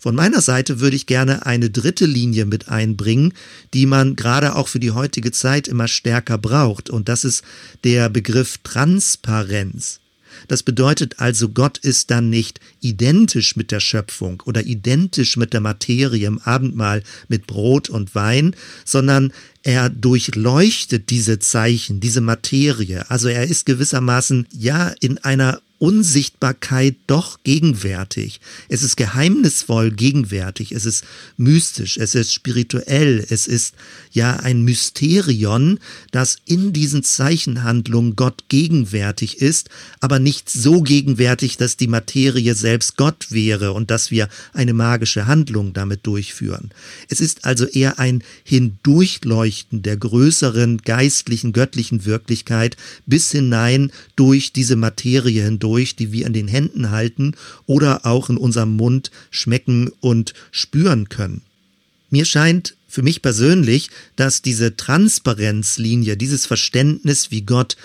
Von 0.01 0.17
meiner 0.17 0.41
Seite 0.41 0.81
würde 0.81 0.97
ich 0.97 1.07
gerne 1.07 1.47
eine 1.47 1.71
dritte 1.71 2.07
Linie 2.07 2.47
mit 2.47 2.69
einbringen, 2.69 3.35
die 3.73 3.87
man 3.87 4.17
gerade 4.17 4.57
auch 4.57 4.67
für 4.67 4.81
die 4.81 4.91
heutige 4.91 5.31
Zeit 5.31 5.69
immer 5.69 5.87
stärker 5.87 6.39
braucht, 6.39 6.91
und 6.91 7.09
das 7.09 7.25
ist 7.25 7.45
der 7.85 8.09
Begriff 8.09 8.59
Transparenz. 8.65 10.01
Das 10.49 10.63
bedeutet 10.63 11.21
also, 11.21 11.49
Gott 11.49 11.79
ist 11.79 12.11
dann 12.11 12.31
nicht 12.31 12.61
identisch 12.81 13.57
mit 13.57 13.71
der 13.71 13.81
Schöpfung 13.81 14.43
oder 14.47 14.65
identisch 14.65 15.37
mit 15.37 15.53
der 15.53 15.61
Materie 15.61 16.27
im 16.27 16.39
Abendmahl 16.41 17.03
mit 17.29 17.47
Brot 17.47 17.89
und 17.89 18.15
Wein, 18.15 18.55
sondern 18.85 19.33
er 19.63 19.89
durchleuchtet 19.89 21.11
diese 21.11 21.39
Zeichen, 21.39 22.01
diese 22.01 22.21
Materie. 22.21 23.11
Also 23.11 23.29
er 23.29 23.45
ist 23.45 23.65
gewissermaßen 23.67 24.47
ja 24.53 24.93
in 25.01 25.19
einer 25.19 25.61
Unsichtbarkeit 25.79 26.97
doch 27.07 27.43
gegenwärtig. 27.43 28.41
Es 28.69 28.83
ist 28.83 28.97
geheimnisvoll 28.97 29.91
gegenwärtig, 29.91 30.73
es 30.73 30.87
ist 30.87 31.05
mystisch, 31.37 31.99
es 31.99 32.15
ist 32.15 32.33
spirituell, 32.33 33.23
es 33.29 33.47
ist 33.47 33.75
ja 34.11 34.37
ein 34.37 34.63
Mysterion, 34.63 35.79
dass 36.11 36.37
in 36.47 36.73
diesen 36.73 37.03
Zeichenhandlungen 37.03 38.17
Gott 38.17 38.45
gegenwärtig 38.49 39.43
ist, 39.43 39.69
aber 40.01 40.19
nicht 40.19 40.49
so 40.49 40.81
gegenwärtig, 40.81 41.57
dass 41.57 41.77
die 41.77 41.89
Materie 41.89 42.55
selbst 42.55 42.97
Gott 42.97 43.27
wäre 43.31 43.73
und 43.73 43.91
dass 43.91 44.11
wir 44.11 44.29
eine 44.55 44.73
magische 44.73 45.27
Handlung 45.27 45.75
damit 45.75 46.07
durchführen. 46.07 46.71
Es 47.11 47.21
ist 47.21 47.45
also 47.45 47.67
eher 47.67 47.99
ein 47.99 48.23
Hindurchleuchten 48.45 49.83
der 49.83 49.97
größeren 49.97 50.79
geistlichen, 50.79 51.53
göttlichen 51.53 52.05
Wirklichkeit 52.05 52.77
bis 53.05 53.33
hinein 53.33 53.91
durch 54.17 54.53
diese 54.53 54.77
Materie 54.77 55.43
hindurch 55.43 55.74
durch, 55.75 55.97
die 55.97 56.13
wir 56.13 56.27
in 56.27 56.33
den 56.33 56.47
Händen 56.47 56.91
halten 56.91 57.35
oder 57.67 58.07
auch 58.07 58.31
in 58.31 58.37
unserem 58.37 58.77
Mund 58.77 59.11
schmecken 59.31 59.91
und 60.01 60.33
spüren 60.53 61.09
können. 61.09 61.43
Mir 62.11 62.25
scheint 62.25 62.77
für 62.87 63.03
mich 63.03 63.23
persönlich, 63.23 63.91
dass 64.15 64.41
diese 64.41 64.77
Transparenzlinie, 64.77 66.17
dieses 66.17 66.47
Verständnis, 66.47 67.33
wie 67.33 67.43
Gott 67.43 67.77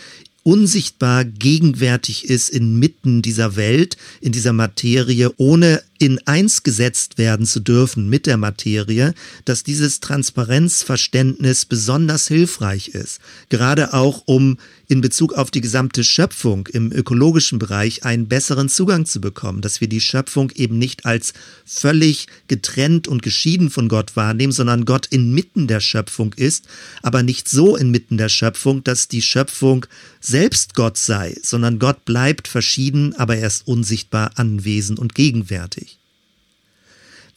unsichtbar 0.44 1.26
gegenwärtig 1.26 2.30
ist 2.30 2.50
inmitten 2.50 3.24
dieser 3.24 3.56
Welt, 3.56 3.98
in 4.22 4.32
dieser 4.32 4.54
Materie, 4.54 5.34
ohne 5.38 5.82
in 6.00 6.20
eins 6.26 6.64
gesetzt 6.64 7.18
werden 7.18 7.46
zu 7.46 7.60
dürfen 7.60 8.10
mit 8.10 8.26
der 8.26 8.38
Materie, 8.38 9.14
dass 9.44 9.64
dieses 9.64 10.00
Transparenzverständnis 10.00 11.66
besonders 11.66 12.28
hilfreich 12.28 12.90
ist, 12.90 13.20
gerade 13.50 13.94
auch 13.94 14.24
um 14.26 14.58
in 14.88 15.02
Bezug 15.02 15.34
auf 15.34 15.52
die 15.52 15.62
gesamte 15.62 16.04
Schöpfung 16.04 16.68
im 16.68 16.92
ökologischen 16.92 17.60
Bereich 17.60 18.06
einen 18.06 18.28
besseren 18.28 18.70
Zugang 18.70 19.06
zu 19.06 19.20
bekommen, 19.20 19.62
dass 19.62 19.82
wir 19.82 19.90
die 19.90 20.02
Schöpfung 20.02 20.52
eben 20.56 20.80
nicht 20.80 21.06
als 21.06 21.34
völlig 21.66 22.28
getrennt 22.48 23.08
und 23.08 23.22
geschieden 23.22 23.70
von 23.70 23.90
Gott 23.90 24.16
wahrnehmen, 24.16 24.54
sondern 24.54 24.86
Gott 24.86 25.08
inmitten 25.08 25.68
der 25.68 25.82
Schöpfung 25.82 26.34
ist, 26.34 26.66
aber 27.04 27.24
nicht 27.24 27.50
so 27.50 27.76
inmitten 27.76 28.18
der 28.18 28.30
Schöpfung, 28.30 28.84
dass 28.84 29.10
die 29.10 29.22
Schöpfung 29.22 29.86
selbst 30.22 30.76
Gott 30.76 30.98
sei, 30.98 31.36
sondern 31.44 31.78
Gott 31.78 32.06
bleibt 32.06 32.48
verschieden, 32.48 33.14
aber 33.16 33.36
er 33.36 33.48
ist 33.48 33.68
unsichtbar 33.68 34.32
anwesend 34.36 35.00
und 35.00 35.14
gegenwärtig. 35.14 35.89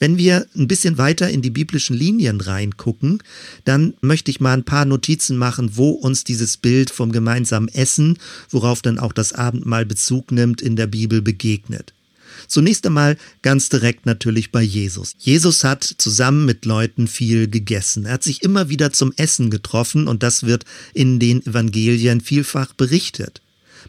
Wenn 0.03 0.17
wir 0.17 0.47
ein 0.57 0.67
bisschen 0.67 0.97
weiter 0.97 1.29
in 1.29 1.41
die 1.41 1.49
biblischen 1.49 1.95
Linien 1.95 2.41
reingucken, 2.41 3.23
dann 3.63 3.93
möchte 4.01 4.31
ich 4.31 4.41
mal 4.41 4.51
ein 4.51 4.65
paar 4.65 4.83
Notizen 4.83 5.37
machen, 5.37 5.77
wo 5.77 5.91
uns 5.91 6.25
dieses 6.25 6.57
Bild 6.57 6.91
vom 6.91 7.13
gemeinsamen 7.13 7.69
Essen, 7.69 8.17
worauf 8.49 8.81
dann 8.81 8.99
auch 8.99 9.13
das 9.13 9.31
Abendmahl 9.31 9.85
Bezug 9.85 10.33
nimmt, 10.33 10.61
in 10.61 10.75
der 10.75 10.87
Bibel 10.87 11.21
begegnet. 11.21 11.93
Zunächst 12.49 12.85
einmal 12.85 13.15
ganz 13.43 13.69
direkt 13.69 14.05
natürlich 14.05 14.51
bei 14.51 14.61
Jesus. 14.61 15.13
Jesus 15.19 15.63
hat 15.63 15.85
zusammen 15.85 16.45
mit 16.45 16.65
Leuten 16.65 17.07
viel 17.07 17.47
gegessen. 17.47 18.05
Er 18.05 18.15
hat 18.15 18.23
sich 18.23 18.43
immer 18.43 18.67
wieder 18.67 18.91
zum 18.91 19.13
Essen 19.15 19.49
getroffen 19.49 20.09
und 20.09 20.21
das 20.21 20.43
wird 20.43 20.65
in 20.93 21.17
den 21.17 21.45
Evangelien 21.45 22.19
vielfach 22.19 22.73
berichtet. 22.73 23.41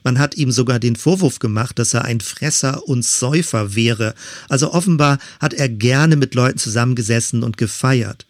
Man 0.02 0.18
hat 0.18 0.36
ihm 0.36 0.50
sogar 0.50 0.78
den 0.78 0.96
Vorwurf 0.96 1.38
gemacht, 1.38 1.78
dass 1.78 1.94
er 1.94 2.04
ein 2.04 2.20
Fresser 2.20 2.88
und 2.88 3.04
Säufer 3.04 3.74
wäre. 3.74 4.14
Also 4.48 4.72
offenbar 4.72 5.18
hat 5.40 5.54
er 5.54 5.68
gerne 5.68 6.16
mit 6.16 6.34
Leuten 6.34 6.58
zusammengesessen 6.58 7.42
und 7.42 7.56
gefeiert. 7.56 8.26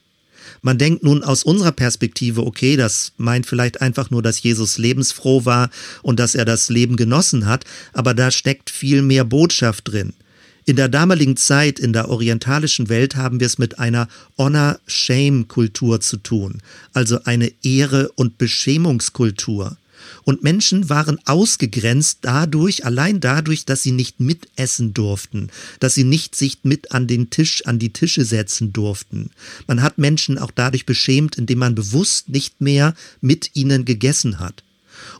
Man 0.62 0.78
denkt 0.78 1.02
nun 1.02 1.22
aus 1.22 1.42
unserer 1.42 1.72
Perspektive, 1.72 2.46
okay, 2.46 2.76
das 2.76 3.12
meint 3.16 3.46
vielleicht 3.46 3.80
einfach 3.80 4.10
nur, 4.10 4.22
dass 4.22 4.42
Jesus 4.42 4.78
lebensfroh 4.78 5.44
war 5.44 5.70
und 6.02 6.18
dass 6.18 6.34
er 6.34 6.44
das 6.44 6.68
Leben 6.68 6.96
genossen 6.96 7.46
hat, 7.46 7.64
aber 7.92 8.14
da 8.14 8.30
steckt 8.30 8.70
viel 8.70 9.02
mehr 9.02 9.24
Botschaft 9.24 9.88
drin. 9.88 10.14
In 10.66 10.76
der 10.76 10.88
damaligen 10.88 11.36
Zeit, 11.36 11.78
in 11.78 11.92
der 11.92 12.08
orientalischen 12.08 12.88
Welt, 12.88 13.16
haben 13.16 13.38
wir 13.40 13.46
es 13.46 13.58
mit 13.58 13.78
einer 13.78 14.08
Honor-Shame-Kultur 14.38 16.00
zu 16.00 16.16
tun, 16.16 16.62
also 16.94 17.22
eine 17.24 17.52
Ehre- 17.62 18.10
und 18.14 18.38
Beschämungskultur. 18.38 19.76
Und 20.24 20.42
Menschen 20.42 20.88
waren 20.88 21.18
ausgegrenzt 21.26 22.18
dadurch, 22.22 22.84
allein 22.84 23.20
dadurch, 23.20 23.64
dass 23.64 23.82
sie 23.82 23.92
nicht 23.92 24.20
mitessen 24.20 24.94
durften, 24.94 25.50
dass 25.80 25.94
sie 25.94 26.04
nicht 26.04 26.34
sich 26.34 26.58
mit 26.62 26.92
an 26.92 27.06
den 27.06 27.30
Tisch, 27.30 27.66
an 27.66 27.78
die 27.78 27.92
Tische 27.92 28.24
setzen 28.24 28.72
durften. 28.72 29.30
Man 29.66 29.82
hat 29.82 29.98
Menschen 29.98 30.38
auch 30.38 30.50
dadurch 30.50 30.86
beschämt, 30.86 31.36
indem 31.36 31.58
man 31.58 31.74
bewusst 31.74 32.28
nicht 32.28 32.60
mehr 32.60 32.94
mit 33.20 33.50
ihnen 33.54 33.84
gegessen 33.84 34.38
hat. 34.38 34.62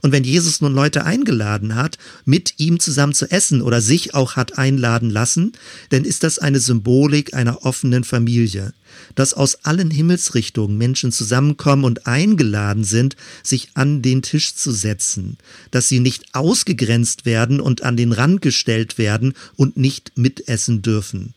Und 0.02 0.12
wenn 0.12 0.24
Jesus 0.24 0.60
nun 0.60 0.74
Leute 0.74 1.04
eingeladen 1.04 1.74
hat, 1.74 1.98
mit 2.24 2.54
ihm 2.58 2.80
zusammen 2.80 3.14
zu 3.14 3.30
essen 3.30 3.62
oder 3.62 3.80
sich 3.80 4.14
auch 4.14 4.36
hat 4.36 4.58
einladen 4.58 5.10
lassen, 5.10 5.52
dann 5.90 6.04
ist 6.04 6.22
das 6.22 6.38
eine 6.38 6.60
Symbolik 6.60 7.34
einer 7.34 7.64
offenen 7.64 8.04
Familie, 8.04 8.74
dass 9.14 9.34
aus 9.34 9.64
allen 9.64 9.90
Himmelsrichtungen 9.90 10.76
Menschen 10.76 11.12
zusammenkommen 11.12 11.84
und 11.84 12.06
eingeladen 12.06 12.84
sind, 12.84 13.16
sich 13.42 13.70
an 13.74 14.02
den 14.02 14.22
Tisch 14.22 14.54
zu 14.54 14.72
setzen, 14.72 15.38
dass 15.70 15.88
sie 15.88 16.00
nicht 16.00 16.34
ausgegrenzt 16.34 17.24
werden 17.24 17.60
und 17.60 17.82
an 17.82 17.96
den 17.96 18.12
Rand 18.12 18.42
gestellt 18.42 18.98
werden 18.98 19.34
und 19.56 19.76
nicht 19.76 20.12
mitessen 20.16 20.82
dürfen. 20.82 21.34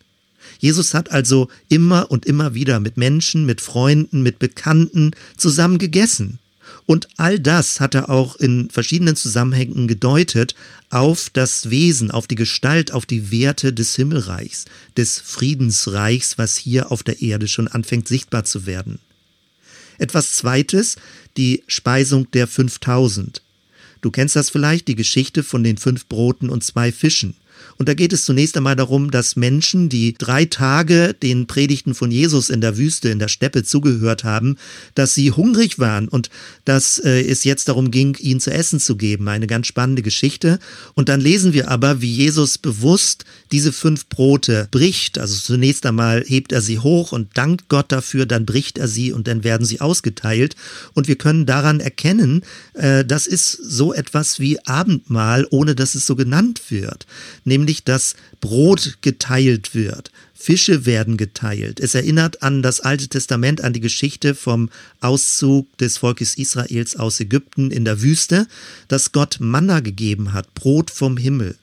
Jesus 0.60 0.94
hat 0.94 1.12
also 1.12 1.50
immer 1.70 2.10
und 2.10 2.26
immer 2.26 2.54
wieder 2.54 2.80
mit 2.80 2.98
Menschen, 2.98 3.46
mit 3.46 3.62
Freunden, 3.62 4.24
mit 4.24 4.40
Bekannten 4.40 5.12
zusammen 5.36 5.78
gegessen. 5.78 6.40
Und 6.88 7.10
all 7.18 7.38
das 7.38 7.82
hat 7.82 7.96
er 7.96 8.10
auch 8.10 8.38
in 8.38 8.70
verschiedenen 8.70 9.18
Zusammenhängen 9.18 9.90
gedeutet 9.90 10.56
auf 10.90 11.30
das 11.30 11.70
Wesen, 11.70 12.12
auf 12.12 12.28
die 12.28 12.36
Gestalt, 12.36 12.94
auf 12.94 13.06
die 13.06 13.30
Werte 13.30 13.74
des 13.74 13.94
Himmelreichs, 13.98 14.64
des 14.96 15.20
Friedensreichs, 15.20 16.38
was 16.38 16.56
hier 16.56 16.90
auf 16.90 17.04
der 17.04 17.22
Erde 17.22 17.50
schon 17.50 17.68
anfängt 17.68 18.08
sichtbar 18.08 18.46
zu 18.46 18.66
werden. 18.66 19.00
Etwas 19.98 20.32
Zweites, 20.32 20.96
die 21.36 21.62
Speisung 21.68 22.32
der 22.32 22.48
5000. 22.48 23.42
Du 24.00 24.10
kennst 24.10 24.38
das 24.38 24.50
vielleicht, 24.50 24.88
die 24.88 24.96
Geschichte 24.96 25.44
von 25.44 25.66
den 25.66 25.76
fünf 25.76 26.06
Broten 26.06 26.50
und 26.50 26.64
zwei 26.64 26.94
Fischen. 26.94 27.36
Und 27.78 27.88
da 27.88 27.94
geht 27.94 28.14
es 28.14 28.26
zunächst 28.26 28.58
einmal 28.58 28.76
darum, 28.76 29.12
dass 29.12 29.36
Menschen, 29.36 29.90
die 29.90 30.16
drei 30.18 30.46
Tage 30.46 31.14
den 31.14 31.48
Predigten 31.48 31.94
von 31.94 32.12
Jesus 32.12 32.50
in 32.50 32.62
der 32.62 32.78
Wüste, 32.78 33.10
in 33.10 33.20
der 33.20 33.28
Steppe 33.28 33.64
zugehört 33.64 34.24
haben, 34.24 34.58
dass 34.96 35.14
sie 35.14 35.32
hungrig 35.32 35.80
waren 35.80 36.08
und 36.08 36.30
dass 36.66 37.00
äh, 37.00 37.22
es 37.22 37.44
jetzt 37.44 37.68
darum 37.68 37.92
ging, 37.92 38.18
ihnen 38.20 38.40
zu 38.40 38.52
essen 38.52 38.80
zu 38.80 38.96
geben. 38.96 39.28
Eine 39.28 39.48
ganz 39.48 39.68
spannende 39.68 40.02
Geschichte. 40.02 40.60
Und 40.96 41.10
dann 41.10 41.22
lesen 41.22 41.54
wir 41.54 41.70
aber, 41.70 42.02
wie 42.02 42.12
Jesus 42.12 42.58
bewusst 42.58 43.26
diese 43.52 43.72
fünf 43.72 44.08
Brote 44.08 44.68
bricht. 44.72 45.20
Also 45.20 45.36
zunächst 45.40 45.86
einmal 45.86 46.24
hebt 46.26 46.52
er 46.52 46.62
sie 46.62 46.80
hoch 46.80 47.12
und 47.12 47.38
dankt 47.38 47.70
Gott 47.70 47.92
dafür, 47.92 48.26
dann 48.26 48.46
bricht 48.46 48.78
er 48.78 48.88
sie 48.88 49.12
und 49.12 49.28
dann 49.28 49.44
werden 49.44 49.66
sie 49.66 49.82
ausgeteilt. 49.82 50.56
Und 50.94 51.08
wir 51.08 51.16
können 51.16 51.46
daran 51.46 51.80
erkennen, 51.80 52.42
äh, 52.74 53.06
das 53.06 53.28
ist 53.28 53.52
so 53.52 53.94
etwas 53.94 54.40
wie 54.40 54.60
Abendmahl, 54.66 55.48
ohne 55.52 55.76
dass 55.76 55.96
es 55.96 56.06
so 56.06 56.16
genannt 56.16 56.62
wird 56.70 57.06
nämlich 57.48 57.84
dass 57.84 58.16
Brot 58.42 59.00
geteilt 59.02 59.74
wird. 59.74 60.12
Fische 60.36 60.86
werden 60.86 61.18
geteilt. 61.18 61.80
Es 61.80 61.96
erinnert 61.96 62.44
an 62.44 62.62
das 62.62 62.80
Alte 62.80 63.08
Testament, 63.08 63.62
an 63.62 63.74
die 63.74 63.80
Geschichte 63.80 64.36
vom 64.36 64.70
Auszug 65.02 65.76
des 65.80 65.98
Volkes 65.98 66.38
Israels 66.38 66.96
aus 66.96 67.20
Ägypten 67.20 67.72
in 67.72 67.86
der 67.86 68.04
Wüste, 68.04 68.48
dass 68.88 69.12
Gott 69.12 69.38
Manna 69.40 69.80
gegeben 69.80 70.34
hat, 70.34 70.54
Brot 70.54 70.92
vom 70.92 71.18
Himmel. 71.18 71.56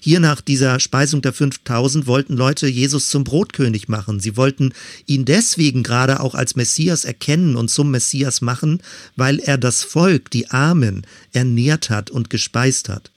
Hier 0.00 0.18
nach 0.18 0.40
dieser 0.40 0.80
Speisung 0.80 1.22
der 1.22 1.32
5000 1.32 2.06
wollten 2.06 2.34
Leute 2.34 2.66
Jesus 2.66 3.08
zum 3.08 3.22
Brotkönig 3.24 3.88
machen. 3.88 4.18
Sie 4.18 4.36
wollten 4.36 4.72
ihn 5.06 5.24
deswegen 5.24 5.82
gerade 5.82 6.20
auch 6.20 6.34
als 6.34 6.56
Messias 6.56 7.04
erkennen 7.04 7.56
und 7.56 7.70
zum 7.70 7.90
Messias 7.90 8.40
machen, 8.40 8.82
weil 9.14 9.38
er 9.38 9.58
das 9.58 9.84
Volk, 9.84 10.30
die 10.30 10.50
Armen, 10.50 11.06
ernährt 11.32 11.88
hat 11.88 12.10
und 12.10 12.30
gespeist 12.30 12.88
hat. 12.88 13.11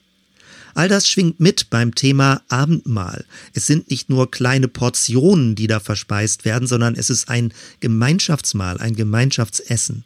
All 0.75 0.89
das 0.89 1.07
schwingt 1.07 1.39
mit 1.39 1.69
beim 1.69 1.95
Thema 1.95 2.41
Abendmahl. 2.49 3.25
Es 3.53 3.65
sind 3.65 3.89
nicht 3.89 4.09
nur 4.09 4.29
kleine 4.29 4.67
Portionen, 4.67 5.55
die 5.55 5.67
da 5.67 5.79
verspeist 5.79 6.43
werden, 6.43 6.67
sondern 6.67 6.95
es 6.95 7.09
ist 7.09 7.29
ein 7.29 7.53
Gemeinschaftsmahl, 7.79 8.77
ein 8.79 8.95
Gemeinschaftsessen. 8.95 10.03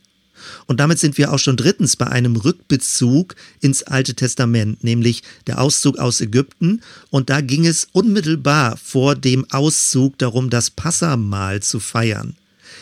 Und 0.67 0.79
damit 0.79 0.99
sind 0.99 1.17
wir 1.17 1.33
auch 1.33 1.39
schon 1.39 1.57
drittens 1.57 1.95
bei 1.95 2.07
einem 2.07 2.35
Rückbezug 2.35 3.35
ins 3.61 3.83
Alte 3.83 4.13
Testament, 4.13 4.83
nämlich 4.83 5.23
der 5.47 5.59
Auszug 5.59 5.97
aus 5.97 6.21
Ägypten. 6.21 6.81
Und 7.09 7.31
da 7.31 7.41
ging 7.41 7.65
es 7.65 7.87
unmittelbar 7.91 8.77
vor 8.77 9.15
dem 9.15 9.49
Auszug 9.51 10.19
darum, 10.19 10.51
das 10.51 10.69
Passamahl 10.69 11.61
zu 11.61 11.79
feiern. 11.79 12.35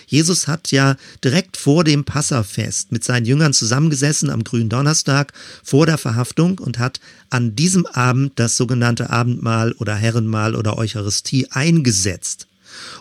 Jesus 0.07 0.47
hat 0.47 0.71
ja 0.71 0.95
direkt 1.23 1.57
vor 1.57 1.83
dem 1.83 2.05
Passafest 2.05 2.93
mit 2.93 3.03
seinen 3.03 3.25
Jüngern 3.25 3.53
zusammengesessen 3.53 4.29
am 4.29 4.45
grünen 4.45 4.69
Donnerstag 4.69 5.33
vor 5.63 5.85
der 5.85 5.97
Verhaftung 5.97 6.59
und 6.59 6.79
hat 6.79 7.01
an 7.29 7.55
diesem 7.55 7.85
Abend 7.85 8.31
das 8.35 8.55
sogenannte 8.55 9.09
Abendmahl 9.09 9.73
oder 9.73 9.95
Herrenmahl 9.95 10.55
oder 10.55 10.77
Eucharistie 10.77 11.47
eingesetzt. 11.51 12.47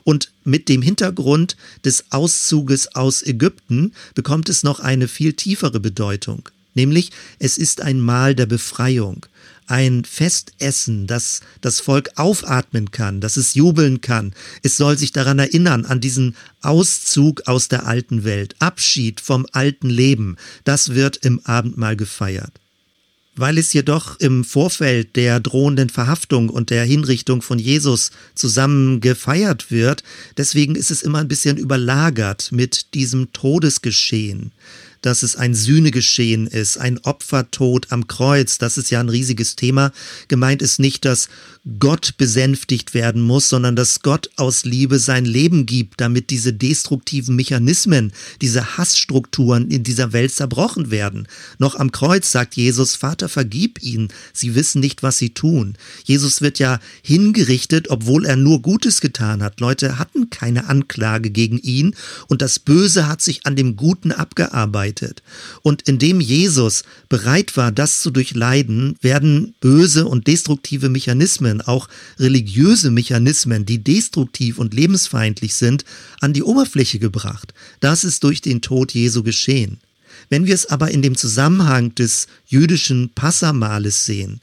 Und 0.03 0.33
mit 0.45 0.69
dem 0.69 0.83
Hintergrund 0.83 1.57
des 1.85 2.07
Auszuges 2.11 2.95
aus 2.95 3.23
Ägypten 3.23 3.93
bekommt 4.15 4.49
es 4.49 4.65
noch 4.65 4.81
eine 4.81 5.07
viel 5.07 5.33
tiefere 5.33 5.81
Bedeutung. 5.81 6.49
Nämlich, 6.77 7.11
es 7.39 7.57
ist 7.57 7.81
ein 7.81 8.01
Mahl 8.01 8.35
der 8.35 8.45
Befreiung, 8.45 9.25
ein 9.67 10.05
Festessen, 10.05 11.07
das 11.07 11.41
das 11.63 11.81
Volk 11.81 12.11
aufatmen 12.17 12.91
kann, 12.91 13.23
dass 13.23 13.39
es 13.39 13.55
jubeln 13.55 14.03
kann. 14.03 14.35
Es 14.63 14.77
soll 14.77 14.99
sich 14.99 15.11
daran 15.11 15.39
erinnern, 15.39 15.87
an 15.87 16.03
diesen 16.03 16.37
Auszug 16.61 17.49
aus 17.49 17.69
der 17.69 17.87
alten 17.87 18.25
Welt, 18.25 18.55
Abschied 18.59 19.23
vom 19.23 19.47
alten 19.53 19.89
Leben. 19.89 20.37
Das 20.65 20.95
wird 20.95 21.17
im 21.17 21.41
Abendmahl 21.45 21.97
gefeiert. 21.97 22.53
Weil 23.35 23.57
es 23.57 23.73
jedoch 23.73 24.21
im 24.21 24.45
Vorfeld 24.45 25.17
der 25.17 25.41
drohenden 25.41 25.89
Verhaftung 25.89 26.51
und 26.51 26.69
der 26.69 26.85
Hinrichtung 26.85 27.41
von 27.41 27.59
Jesus 27.59 28.11
zusammen 28.35 29.01
gefeiert 29.01 29.71
wird, 29.71 30.03
deswegen 30.37 30.75
ist 30.75 30.91
es 30.91 31.03
immer 31.03 31.19
ein 31.19 31.29
bisschen 31.29 31.57
überlagert 31.57 32.53
mit 32.53 32.95
diesem 32.95 33.33
Todesgeschehen 33.33 34.53
dass 35.07 35.23
es 35.23 35.37
ein 35.37 35.55
Sühnegeschehen 35.55 36.49
ist, 36.49 36.79
ein 36.79 36.99
Opfertod 36.99 37.93
am 37.93 38.09
Kreuz. 38.09 38.59
Das 38.59 38.77
ist 38.77 38.91
ja 38.91 38.99
ein 38.99 39.09
riesiges 39.09 39.55
Thema. 39.55 39.93
Gemeint 40.27 40.63
ist 40.63 40.81
nicht, 40.81 41.05
dass 41.05 41.29
Gott 41.79 42.17
besänftigt 42.17 42.93
werden 42.93 43.23
muss, 43.23 43.49
sondern 43.49 43.77
dass 43.77 44.01
Gott 44.01 44.31
aus 44.37 44.65
Liebe 44.65 44.99
sein 44.99 45.25
Leben 45.25 45.65
gibt, 45.65 46.01
damit 46.01 46.31
diese 46.31 46.53
destruktiven 46.53 47.37
Mechanismen, 47.37 48.13
diese 48.41 48.77
Hassstrukturen 48.77 49.71
in 49.71 49.85
dieser 49.85 50.13
Welt 50.13 50.33
zerbrochen 50.33 50.91
werden. 50.91 51.29
Noch 51.59 51.77
am 51.77 51.93
Kreuz 51.93 52.33
sagt 52.33 52.57
Jesus, 52.57 52.97
Vater, 52.97 53.29
vergib 53.29 53.83
ihnen, 53.83 54.09
sie 54.33 54.57
wissen 54.57 54.81
nicht, 54.81 55.05
was 55.05 55.19
sie 55.19 55.31
tun. 55.31 55.77
Jesus 56.05 56.41
wird 56.41 56.59
ja 56.59 56.81
hingerichtet, 57.03 57.91
obwohl 57.91 58.27
er 58.27 58.37
nur 58.37 58.61
Gutes 58.61 59.01
getan 59.01 59.43
hat. 59.43 59.61
Leute 59.61 59.99
hatten 59.99 60.31
keine 60.31 60.69
Anklage 60.69 61.31
gegen 61.31 61.59
ihn 61.59 61.95
und 62.27 62.43
das 62.43 62.59
Böse 62.59 63.09
hat 63.09 63.23
sich 63.23 63.47
an 63.47 63.55
dem 63.55 63.77
Guten 63.77 64.11
abgearbeitet 64.11 64.96
geleitet. 64.97 65.23
Und 65.63 65.83
indem 65.83 66.21
Jesus 66.21 66.83
bereit 67.09 67.57
war, 67.57 67.73
das 67.73 68.01
zu 68.01 68.11
durchleiden, 68.11 68.97
werden 69.01 69.55
böse 69.61 70.07
und 70.07 70.27
destruktive 70.27 70.89
Mechanismen, 70.89 71.61
auch 71.61 71.89
religiöse 72.19 72.91
Mechanismen, 72.91 73.67
die 73.67 73.83
destruktiv 73.83 74.59
und 74.59 74.75
lebensfeindlich 74.75 75.55
sind, 75.55 75.85
an 76.21 76.33
die 76.33 76.43
Oberfläche 76.43 76.99
gebracht. 76.99 77.55
Das 77.81 78.05
ist 78.05 78.25
durch 78.25 78.41
den 78.41 78.61
Tod 78.61 78.93
Jesu 78.93 79.23
geschehen. 79.23 79.79
Wenn 80.29 80.47
wir 80.47 80.55
es 80.55 80.67
aber 80.67 80.91
in 80.91 81.03
dem 81.03 81.17
Zusammenhang 81.17 81.95
des 81.95 82.27
jüdischen 82.47 83.11
Passamales 83.15 84.07
sehen, 84.07 84.41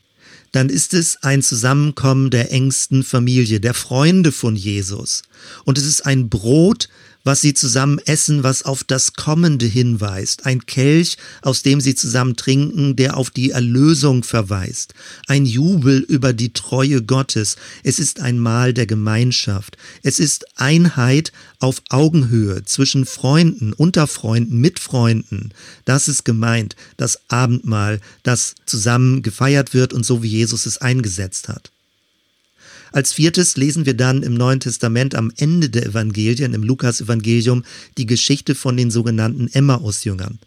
dann 0.52 0.70
ist 0.70 0.94
es 0.94 1.18
ein 1.24 1.42
Zusammenkommen 1.42 2.30
der 2.30 2.52
engsten 2.52 3.04
Familie, 3.04 3.60
der 3.60 3.74
Freunde 3.74 4.32
von 4.32 4.56
Jesus. 4.56 5.24
Und 5.66 5.80
es 5.80 5.86
ist 5.86 6.06
ein 6.06 6.30
Brot, 6.30 6.90
was 7.24 7.42
sie 7.42 7.54
zusammen 7.54 8.00
essen, 8.06 8.44
was 8.44 8.64
auf 8.64 8.84
das 8.84 9.14
Kommende 9.14 9.66
hinweist, 9.66 10.46
ein 10.46 10.66
Kelch, 10.66 11.18
aus 11.42 11.62
dem 11.62 11.82
sie 11.82 11.96
zusammen 11.96 12.36
trinken, 12.36 12.96
der 12.96 13.18
auf 13.18 13.30
die 13.30 13.52
Erlösung 13.52 14.24
verweist, 14.24 14.94
ein 15.28 15.46
Jubel 15.46 16.00
über 16.00 16.34
die 16.34 16.54
Treue 16.54 17.02
Gottes, 17.02 17.56
es 17.84 18.00
ist 18.00 18.20
ein 18.20 18.40
Mahl 18.40 18.74
der 18.74 18.86
Gemeinschaft, 18.86 19.78
es 20.02 20.20
ist 20.20 20.46
Einheit 20.58 21.32
auf 21.60 21.82
Augenhöhe 21.90 22.64
zwischen 22.66 23.06
Freunden, 23.06 23.74
unter 23.74 24.08
Freunden, 24.08 24.60
mit 24.60 24.80
Freunden, 24.80 25.52
das 25.86 26.08
ist 26.08 26.26
gemeint, 26.26 26.76
das 26.98 27.20
Abendmahl, 27.30 28.00
das 28.24 28.56
zusammen 28.66 29.22
gefeiert 29.22 29.74
wird 29.74 29.94
und 29.94 30.06
so 30.06 30.24
wie 30.24 30.28
Jesus 30.30 30.66
es 30.66 30.80
eingesetzt 30.80 31.48
hat. 31.48 31.73
Als 32.94 33.12
viertes 33.12 33.58
lesen 33.58 33.88
wir 33.88 33.96
dann 33.96 34.22
im 34.22 34.36
Neuen 34.36 34.60
Testament 34.60 35.16
am 35.16 35.32
Ende 35.36 35.70
der 35.70 35.88
Evangelien, 35.88 36.54
im 36.54 36.62
Lukas-Evangelium, 36.62 37.64
die 37.98 38.06
Geschichte 38.06 38.54
von 38.54 38.78
den 38.78 38.92
sogenannten 38.92 39.48
Emmaus-Jüngern. 39.52 40.38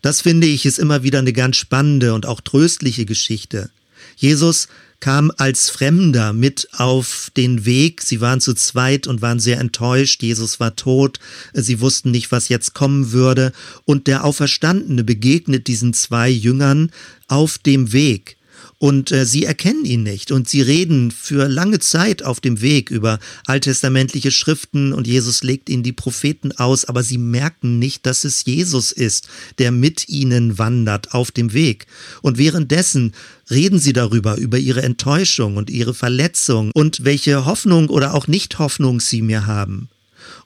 Das 0.00 0.20
finde 0.20 0.46
ich 0.46 0.64
ist 0.64 0.78
immer 0.78 1.02
wieder 1.02 1.18
eine 1.18 1.32
ganz 1.32 1.56
spannende 1.56 2.14
und 2.14 2.24
auch 2.24 2.40
tröstliche 2.40 3.04
Geschichte. 3.04 3.70
Jesus 4.16 4.68
kam 5.00 5.32
als 5.36 5.70
Fremder 5.70 6.32
mit 6.32 6.68
auf 6.74 7.32
den 7.36 7.64
Weg. 7.66 8.00
Sie 8.02 8.20
waren 8.20 8.40
zu 8.40 8.54
zweit 8.54 9.08
und 9.08 9.20
waren 9.20 9.40
sehr 9.40 9.58
enttäuscht. 9.58 10.22
Jesus 10.22 10.60
war 10.60 10.76
tot. 10.76 11.18
Sie 11.52 11.80
wussten 11.80 12.12
nicht, 12.12 12.30
was 12.30 12.48
jetzt 12.48 12.74
kommen 12.74 13.10
würde. 13.10 13.52
Und 13.84 14.06
der 14.06 14.24
Auferstandene 14.24 15.02
begegnet 15.02 15.66
diesen 15.66 15.94
zwei 15.94 16.28
Jüngern 16.28 16.92
auf 17.26 17.58
dem 17.58 17.92
Weg 17.92 18.36
Und 18.82 19.12
äh, 19.12 19.26
sie 19.26 19.44
erkennen 19.44 19.84
ihn 19.84 20.02
nicht 20.02 20.32
und 20.32 20.48
sie 20.48 20.60
reden 20.60 21.12
für 21.12 21.46
lange 21.46 21.78
Zeit 21.78 22.24
auf 22.24 22.40
dem 22.40 22.60
Weg 22.62 22.90
über 22.90 23.20
alttestamentliche 23.46 24.32
Schriften 24.32 24.92
und 24.92 25.06
Jesus 25.06 25.44
legt 25.44 25.68
ihnen 25.70 25.84
die 25.84 25.92
Propheten 25.92 26.50
aus, 26.50 26.86
aber 26.86 27.04
sie 27.04 27.16
merken 27.16 27.78
nicht, 27.78 28.06
dass 28.06 28.24
es 28.24 28.44
Jesus 28.44 28.90
ist, 28.90 29.28
der 29.58 29.70
mit 29.70 30.08
ihnen 30.08 30.58
wandert 30.58 31.14
auf 31.14 31.30
dem 31.30 31.52
Weg. 31.52 31.86
Und 32.22 32.38
währenddessen 32.38 33.12
reden 33.48 33.78
sie 33.78 33.92
darüber, 33.92 34.36
über 34.36 34.58
ihre 34.58 34.82
Enttäuschung 34.82 35.58
und 35.58 35.70
ihre 35.70 35.94
Verletzung 35.94 36.72
und 36.74 37.04
welche 37.04 37.44
Hoffnung 37.44 37.88
oder 37.88 38.14
auch 38.14 38.26
Nicht-Hoffnung 38.26 38.98
sie 38.98 39.22
mir 39.22 39.46
haben. 39.46 39.90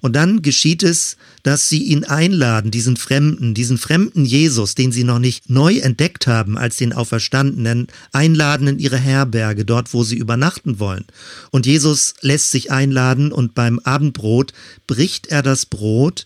Und 0.00 0.14
dann 0.14 0.42
geschieht 0.42 0.82
es, 0.82 1.16
dass 1.42 1.68
sie 1.68 1.82
ihn 1.82 2.04
einladen, 2.04 2.70
diesen 2.70 2.96
Fremden, 2.96 3.54
diesen 3.54 3.78
fremden 3.78 4.24
Jesus, 4.24 4.74
den 4.74 4.92
sie 4.92 5.04
noch 5.04 5.18
nicht 5.18 5.48
neu 5.50 5.78
entdeckt 5.78 6.26
haben 6.26 6.58
als 6.58 6.76
den 6.76 6.92
Auferstandenen, 6.92 7.88
einladen 8.12 8.68
in 8.68 8.78
ihre 8.78 8.98
Herberge, 8.98 9.64
dort 9.64 9.94
wo 9.94 10.04
sie 10.04 10.16
übernachten 10.16 10.78
wollen. 10.78 11.04
Und 11.50 11.66
Jesus 11.66 12.14
lässt 12.20 12.50
sich 12.50 12.70
einladen 12.70 13.32
und 13.32 13.54
beim 13.54 13.78
Abendbrot 13.80 14.52
bricht 14.86 15.28
er 15.28 15.42
das 15.42 15.66
Brot 15.66 16.24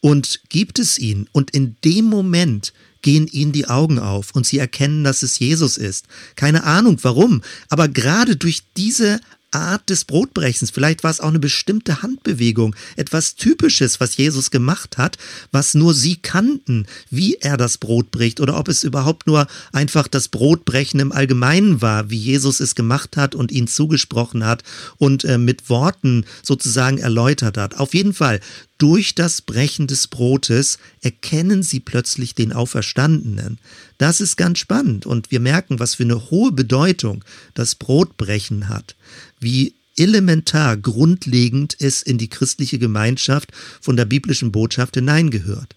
und 0.00 0.40
gibt 0.48 0.78
es 0.78 0.98
ihnen. 0.98 1.28
Und 1.32 1.50
in 1.50 1.76
dem 1.84 2.06
Moment 2.06 2.72
gehen 3.02 3.26
ihnen 3.26 3.52
die 3.52 3.66
Augen 3.66 3.98
auf 3.98 4.34
und 4.34 4.46
sie 4.46 4.58
erkennen, 4.58 5.04
dass 5.04 5.22
es 5.22 5.38
Jesus 5.38 5.76
ist. 5.76 6.06
Keine 6.36 6.64
Ahnung 6.64 6.98
warum, 7.02 7.42
aber 7.68 7.88
gerade 7.88 8.36
durch 8.36 8.62
diese 8.76 9.20
Art 9.50 9.88
des 9.90 10.04
Brotbrechens. 10.04 10.70
Vielleicht 10.70 11.02
war 11.02 11.10
es 11.10 11.20
auch 11.20 11.28
eine 11.28 11.38
bestimmte 11.38 12.02
Handbewegung, 12.02 12.74
etwas 12.96 13.34
Typisches, 13.34 14.00
was 14.00 14.16
Jesus 14.16 14.50
gemacht 14.50 14.98
hat, 14.98 15.18
was 15.52 15.74
nur 15.74 15.94
sie 15.94 16.16
kannten, 16.16 16.86
wie 17.10 17.34
er 17.34 17.56
das 17.56 17.78
Brot 17.78 18.10
bricht 18.10 18.40
oder 18.40 18.58
ob 18.58 18.68
es 18.68 18.84
überhaupt 18.84 19.26
nur 19.26 19.46
einfach 19.72 20.08
das 20.08 20.28
Brotbrechen 20.28 21.00
im 21.00 21.12
Allgemeinen 21.12 21.82
war, 21.82 22.10
wie 22.10 22.18
Jesus 22.18 22.60
es 22.60 22.74
gemacht 22.74 23.16
hat 23.16 23.34
und 23.34 23.52
ihn 23.52 23.66
zugesprochen 23.66 24.44
hat 24.44 24.62
und 24.98 25.24
äh, 25.24 25.38
mit 25.38 25.68
Worten 25.68 26.24
sozusagen 26.42 26.98
erläutert 26.98 27.56
hat. 27.56 27.78
Auf 27.78 27.94
jeden 27.94 28.14
Fall, 28.14 28.40
durch 28.80 29.14
das 29.14 29.42
Brechen 29.42 29.86
des 29.86 30.08
Brotes 30.08 30.78
erkennen 31.02 31.62
sie 31.62 31.80
plötzlich 31.80 32.34
den 32.34 32.52
Auferstandenen. 32.52 33.58
Das 33.98 34.22
ist 34.22 34.36
ganz 34.36 34.58
spannend 34.58 35.04
und 35.04 35.30
wir 35.30 35.38
merken, 35.38 35.78
was 35.78 35.96
für 35.96 36.04
eine 36.04 36.30
hohe 36.30 36.50
Bedeutung 36.50 37.22
das 37.52 37.74
Brotbrechen 37.74 38.70
hat, 38.70 38.96
wie 39.38 39.74
elementar 39.98 40.78
grundlegend 40.78 41.76
es 41.78 42.02
in 42.02 42.16
die 42.16 42.30
christliche 42.30 42.78
Gemeinschaft 42.78 43.52
von 43.82 43.98
der 43.98 44.06
biblischen 44.06 44.50
Botschaft 44.50 44.94
hineingehört. 44.94 45.76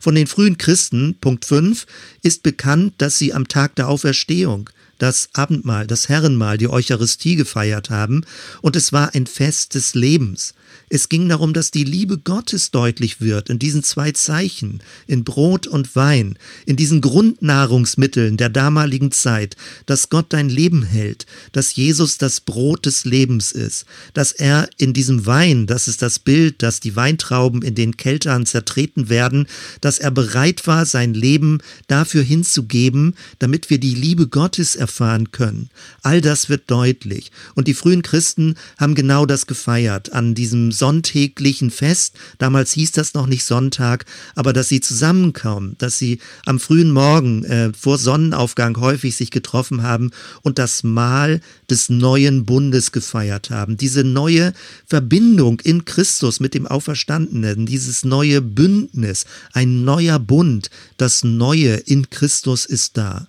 Von 0.00 0.14
den 0.14 0.26
frühen 0.26 0.56
Christen, 0.56 1.16
Punkt 1.20 1.44
5, 1.44 1.86
ist 2.22 2.42
bekannt, 2.42 2.94
dass 2.98 3.18
sie 3.18 3.34
am 3.34 3.48
Tag 3.48 3.76
der 3.76 3.88
Auferstehung 3.88 4.70
das 4.96 5.28
Abendmahl, 5.34 5.86
das 5.86 6.08
Herrenmahl, 6.08 6.58
die 6.58 6.68
Eucharistie 6.68 7.36
gefeiert 7.36 7.90
haben, 7.90 8.24
und 8.62 8.76
es 8.76 8.92
war 8.92 9.14
ein 9.14 9.26
Fest 9.26 9.74
des 9.74 9.94
Lebens. 9.94 10.54
Es 10.92 11.08
ging 11.08 11.28
darum, 11.28 11.52
dass 11.52 11.70
die 11.70 11.84
Liebe 11.84 12.18
Gottes 12.18 12.72
deutlich 12.72 13.20
wird 13.20 13.48
in 13.48 13.60
diesen 13.60 13.84
zwei 13.84 14.10
Zeichen, 14.10 14.82
in 15.06 15.22
Brot 15.22 15.68
und 15.68 15.94
Wein, 15.94 16.36
in 16.66 16.74
diesen 16.74 17.00
Grundnahrungsmitteln 17.00 18.36
der 18.36 18.48
damaligen 18.48 19.12
Zeit, 19.12 19.54
dass 19.86 20.08
Gott 20.08 20.26
dein 20.30 20.48
Leben 20.48 20.82
hält, 20.82 21.26
dass 21.52 21.76
Jesus 21.76 22.18
das 22.18 22.40
Brot 22.40 22.86
des 22.86 23.04
Lebens 23.04 23.52
ist, 23.52 23.84
dass 24.14 24.32
er 24.32 24.68
in 24.78 24.92
diesem 24.92 25.26
Wein, 25.26 25.68
das 25.68 25.86
ist 25.86 26.02
das 26.02 26.18
Bild, 26.18 26.60
dass 26.60 26.80
die 26.80 26.96
Weintrauben 26.96 27.62
in 27.62 27.76
den 27.76 27.96
Keltern 27.96 28.44
zertreten 28.44 29.08
werden, 29.08 29.46
dass 29.80 30.00
er 30.00 30.10
bereit 30.10 30.66
war, 30.66 30.86
sein 30.86 31.14
Leben 31.14 31.58
dafür 31.86 32.24
hinzugeben, 32.24 33.14
damit 33.38 33.70
wir 33.70 33.78
die 33.78 33.94
Liebe 33.94 34.26
Gottes 34.26 34.74
erfahren 34.74 35.30
können. 35.30 35.70
All 36.02 36.20
das 36.20 36.48
wird 36.48 36.68
deutlich. 36.68 37.30
Und 37.54 37.68
die 37.68 37.74
frühen 37.74 38.02
Christen 38.02 38.56
haben 38.76 38.96
genau 38.96 39.24
das 39.24 39.46
gefeiert 39.46 40.12
an 40.12 40.34
diesem 40.34 40.72
sonntäglichen 40.80 41.70
Fest. 41.70 42.16
Damals 42.38 42.72
hieß 42.72 42.90
das 42.90 43.14
noch 43.14 43.28
nicht 43.28 43.44
Sonntag, 43.44 44.04
aber 44.34 44.52
dass 44.52 44.68
sie 44.68 44.80
zusammenkommen, 44.80 45.76
dass 45.78 45.96
sie 45.96 46.18
am 46.44 46.58
frühen 46.58 46.90
Morgen 46.90 47.44
äh, 47.44 47.72
vor 47.72 47.98
Sonnenaufgang 47.98 48.76
häufig 48.78 49.14
sich 49.14 49.30
getroffen 49.30 49.84
haben 49.84 50.10
und 50.42 50.58
das 50.58 50.82
Mahl 50.82 51.40
des 51.70 51.88
neuen 51.88 52.44
Bundes 52.44 52.90
gefeiert 52.90 53.50
haben. 53.50 53.76
Diese 53.76 54.02
neue 54.02 54.52
Verbindung 54.86 55.60
in 55.60 55.84
Christus 55.84 56.40
mit 56.40 56.54
dem 56.54 56.66
Auferstandenen, 56.66 57.66
dieses 57.66 58.04
neue 58.04 58.40
Bündnis, 58.40 59.26
ein 59.52 59.84
neuer 59.84 60.18
Bund, 60.18 60.70
das 60.96 61.22
Neue 61.22 61.74
in 61.74 62.10
Christus 62.10 62.64
ist 62.64 62.96
da. 62.96 63.28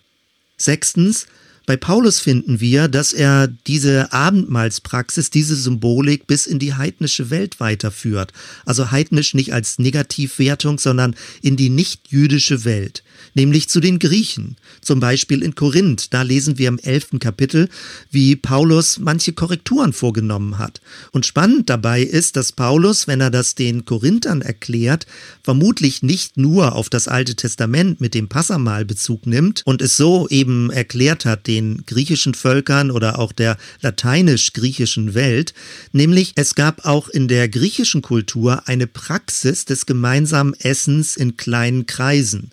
Sechstens, 0.58 1.28
bei 1.68 1.78
Paulus 1.78 2.20
finden 2.20 2.60
wir, 2.60 2.88
dass 2.88 3.14
er 3.14 3.48
diese 3.48 4.12
Abendmahlspraxis, 4.12 5.30
diese 5.30 5.56
Symbolik 5.56 6.26
bis 6.26 6.48
in 6.48 6.58
die 6.58 6.74
heidnische 6.74 7.30
Welt 7.30 7.60
weiterführt. 7.60 8.34
Also 8.66 8.90
heidnisch 8.92 9.36
nicht 9.36 9.54
als 9.54 9.78
Negativwertung, 9.78 10.80
sondern 10.80 11.16
in 11.42 11.58
die 11.58 11.70
nicht-jüdische 11.70 12.66
Welt, 12.66 13.04
nämlich 13.36 13.70
zu 13.70 13.80
den 13.80 14.00
Griechen. 14.00 14.58
Zum 14.82 15.00
Beispiel 15.00 15.44
in 15.44 15.54
Korinth, 15.54 16.14
da 16.14 16.24
lesen 16.24 16.58
wir 16.58 16.68
im 16.68 16.80
elften 16.80 17.20
Kapitel, 17.20 17.70
wie 18.10 18.36
Paulus 18.36 18.98
manche 18.98 19.34
Korrekturen 19.34 19.94
vorgenommen 19.94 20.58
hat. 20.58 20.82
Und 21.12 21.28
spannend 21.28 21.70
dabei 21.70 22.02
ist, 22.02 22.38
dass 22.38 22.54
Paulus, 22.54 23.08
wenn 23.08 23.22
er 23.22 23.30
das 23.30 23.54
den 23.54 23.86
Korinthern 23.86 24.42
erklärt, 24.42 25.06
vermutlich 25.44 26.02
nicht 26.02 26.38
nur 26.38 26.74
auf 26.74 26.90
das 26.90 27.08
Alte 27.08 27.36
Testament 27.36 28.02
mit 28.02 28.16
dem 28.16 28.30
Passamal 28.30 28.84
Bezug 28.84 29.28
nimmt 29.28 29.62
und 29.66 29.82
es 29.82 29.96
so 29.96 30.28
eben 30.30 30.72
erklärt 30.72 31.26
hat, 31.26 31.51
den 31.52 31.84
griechischen 31.86 32.34
Völkern 32.34 32.92
oder 32.92 33.20
auch 33.20 33.34
der 33.34 33.58
lateinisch-griechischen 33.82 35.14
Welt, 35.14 35.54
nämlich 35.92 36.32
es 36.36 36.56
gab 36.56 36.86
auch 36.86 37.10
in 37.10 37.28
der 37.28 37.50
griechischen 37.50 38.02
Kultur 38.02 38.68
eine 38.68 38.88
Praxis 38.88 39.66
des 39.66 39.86
gemeinsamen 39.86 40.54
Essens 40.54 41.18
in 41.18 41.36
kleinen 41.36 41.88
Kreisen. 41.88 42.52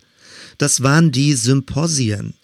Das 0.58 0.82
waren 0.82 1.12
die 1.12 1.34
Symposien. 1.34 2.34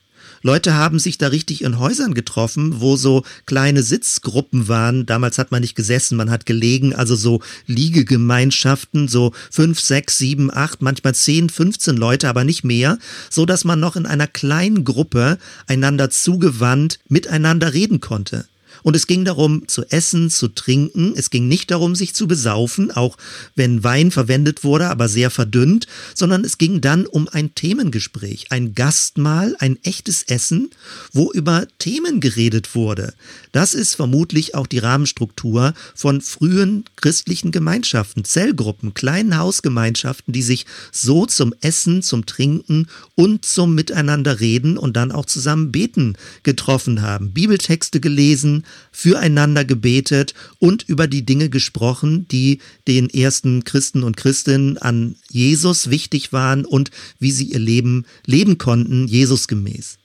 Leute 0.45 0.75
haben 0.75 0.99
sich 0.99 1.17
da 1.17 1.29
richtig 1.29 1.65
in 1.65 1.79
Häusern 1.79 2.13
getroffen, 2.13 2.83
wo 2.83 2.97
so 2.97 3.25
kleine 3.47 3.83
Sitzgruppen 3.83 4.69
waren. 4.69 5.07
Damals 5.07 5.39
hat 5.39 5.51
man 5.51 5.63
nicht 5.63 5.75
gesessen, 5.75 6.19
man 6.19 6.31
hat 6.31 6.45
gelegen, 6.45 6.95
also 6.95 7.17
so 7.17 7.41
Liegegemeinschaften, 7.67 9.09
so 9.09 9.33
fünf, 9.51 9.81
sechs, 9.81 10.19
sieben, 10.19 10.53
acht, 10.53 10.83
manchmal 10.83 11.15
zehn, 11.15 11.49
15 11.49 11.97
Leute, 11.97 12.29
aber 12.29 12.45
nicht 12.45 12.63
mehr, 12.63 12.99
so 13.31 13.47
dass 13.47 13.65
man 13.65 13.81
noch 13.81 13.97
in 13.97 14.05
einer 14.05 14.27
kleinen 14.27 14.85
Gruppe 14.85 15.39
einander 15.67 16.11
zugewandt 16.11 16.99
miteinander 17.09 17.73
reden 17.73 18.01
konnte. 18.01 18.45
Und 18.85 18.95
es 18.95 19.07
ging 19.07 19.25
darum, 19.25 19.67
zu 19.67 19.83
essen, 19.87 20.29
zu 20.29 20.49
trinken. 20.49 21.15
Es 21.17 21.31
ging 21.31 21.49
nicht 21.49 21.71
darum, 21.71 21.95
sich 21.95 22.15
zu 22.15 22.29
besaufen, 22.29 22.91
auch 22.91 23.17
wenn 23.57 23.83
Wein 23.83 24.11
verwendet 24.11 24.63
wurde, 24.63 24.89
aber 24.91 25.09
sehr 25.09 25.31
verdünnt, 25.31 25.87
sondern 26.15 26.45
es 26.45 26.59
ging 26.59 26.83
dann 26.83 27.07
um 27.07 27.27
ein 27.27 27.55
Themengespräch, 27.55 28.53
ein 28.53 28.75
Gastmahl, 28.75 29.57
ein 29.59 29.79
echtes 29.85 30.25
Essen, 30.25 30.71
wo 31.13 31.33
über 31.33 31.67
Themen 31.79 32.21
geredet 32.21 32.75
wurde. 32.75 33.15
Das 33.53 33.73
ist 33.73 33.95
vermutlich 33.95 34.55
auch 34.55 34.67
die 34.67 34.81
Rahmenstruktur 34.81 35.73
von 35.95 36.21
frühen 36.21 36.85
christlichen 36.97 37.53
Gemeinschaften, 37.53 38.25
Zellgruppen, 38.25 38.93
kleinen 38.93 39.39
Hausgemeinschaften, 39.39 40.35
die 40.35 40.43
sich 40.43 40.67
so 40.93 41.25
zum 41.25 41.55
Essen, 41.63 42.03
zum 42.03 42.27
Trinken 42.27 42.89
und 43.15 43.47
zum 43.47 43.75
Miteinander 43.75 44.41
reden 44.41 44.77
und 44.77 44.95
dann 44.95 45.11
auch 45.11 45.25
zusammen 45.25 45.73
beten 45.73 46.17
getroffen 46.43 47.01
haben, 47.01 47.33
Bibeltexte 47.33 48.01
gelesen, 48.01 48.67
füreinander 48.93 49.65
gebetet 49.65 50.35
und 50.59 50.83
über 50.89 51.07
die 51.07 51.27
Dinge 51.27 51.49
gesprochen, 51.49 52.27
die 52.29 52.61
den 52.87 53.11
ersten 53.11 53.65
Christen 53.65 54.03
und 54.03 54.17
Christinnen 54.17 54.79
an 54.79 55.17
Jesus 55.31 55.91
wichtig 55.91 56.33
waren 56.33 56.65
und 56.65 56.91
wie 57.19 57.33
sie 57.33 57.45
ihr 57.45 57.59
Leben 57.59 58.07
leben 58.27 58.59
konnten, 58.59 59.09
Jesus 59.09 59.49
gemäß. 59.49 59.99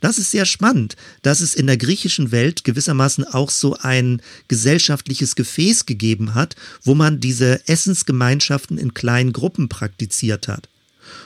Das 0.00 0.18
ist 0.18 0.30
sehr 0.30 0.46
spannend, 0.46 0.96
dass 1.22 1.40
es 1.40 1.54
in 1.54 1.66
der 1.66 1.76
griechischen 1.76 2.30
Welt 2.30 2.64
gewissermaßen 2.64 3.24
auch 3.24 3.50
so 3.50 3.76
ein 3.76 4.20
gesellschaftliches 4.48 5.36
Gefäß 5.36 5.86
gegeben 5.86 6.34
hat, 6.34 6.56
wo 6.82 6.94
man 6.94 7.20
diese 7.20 7.66
Essensgemeinschaften 7.68 8.78
in 8.78 8.94
kleinen 8.94 9.32
Gruppen 9.32 9.68
praktiziert 9.68 10.48
hat. 10.48 10.68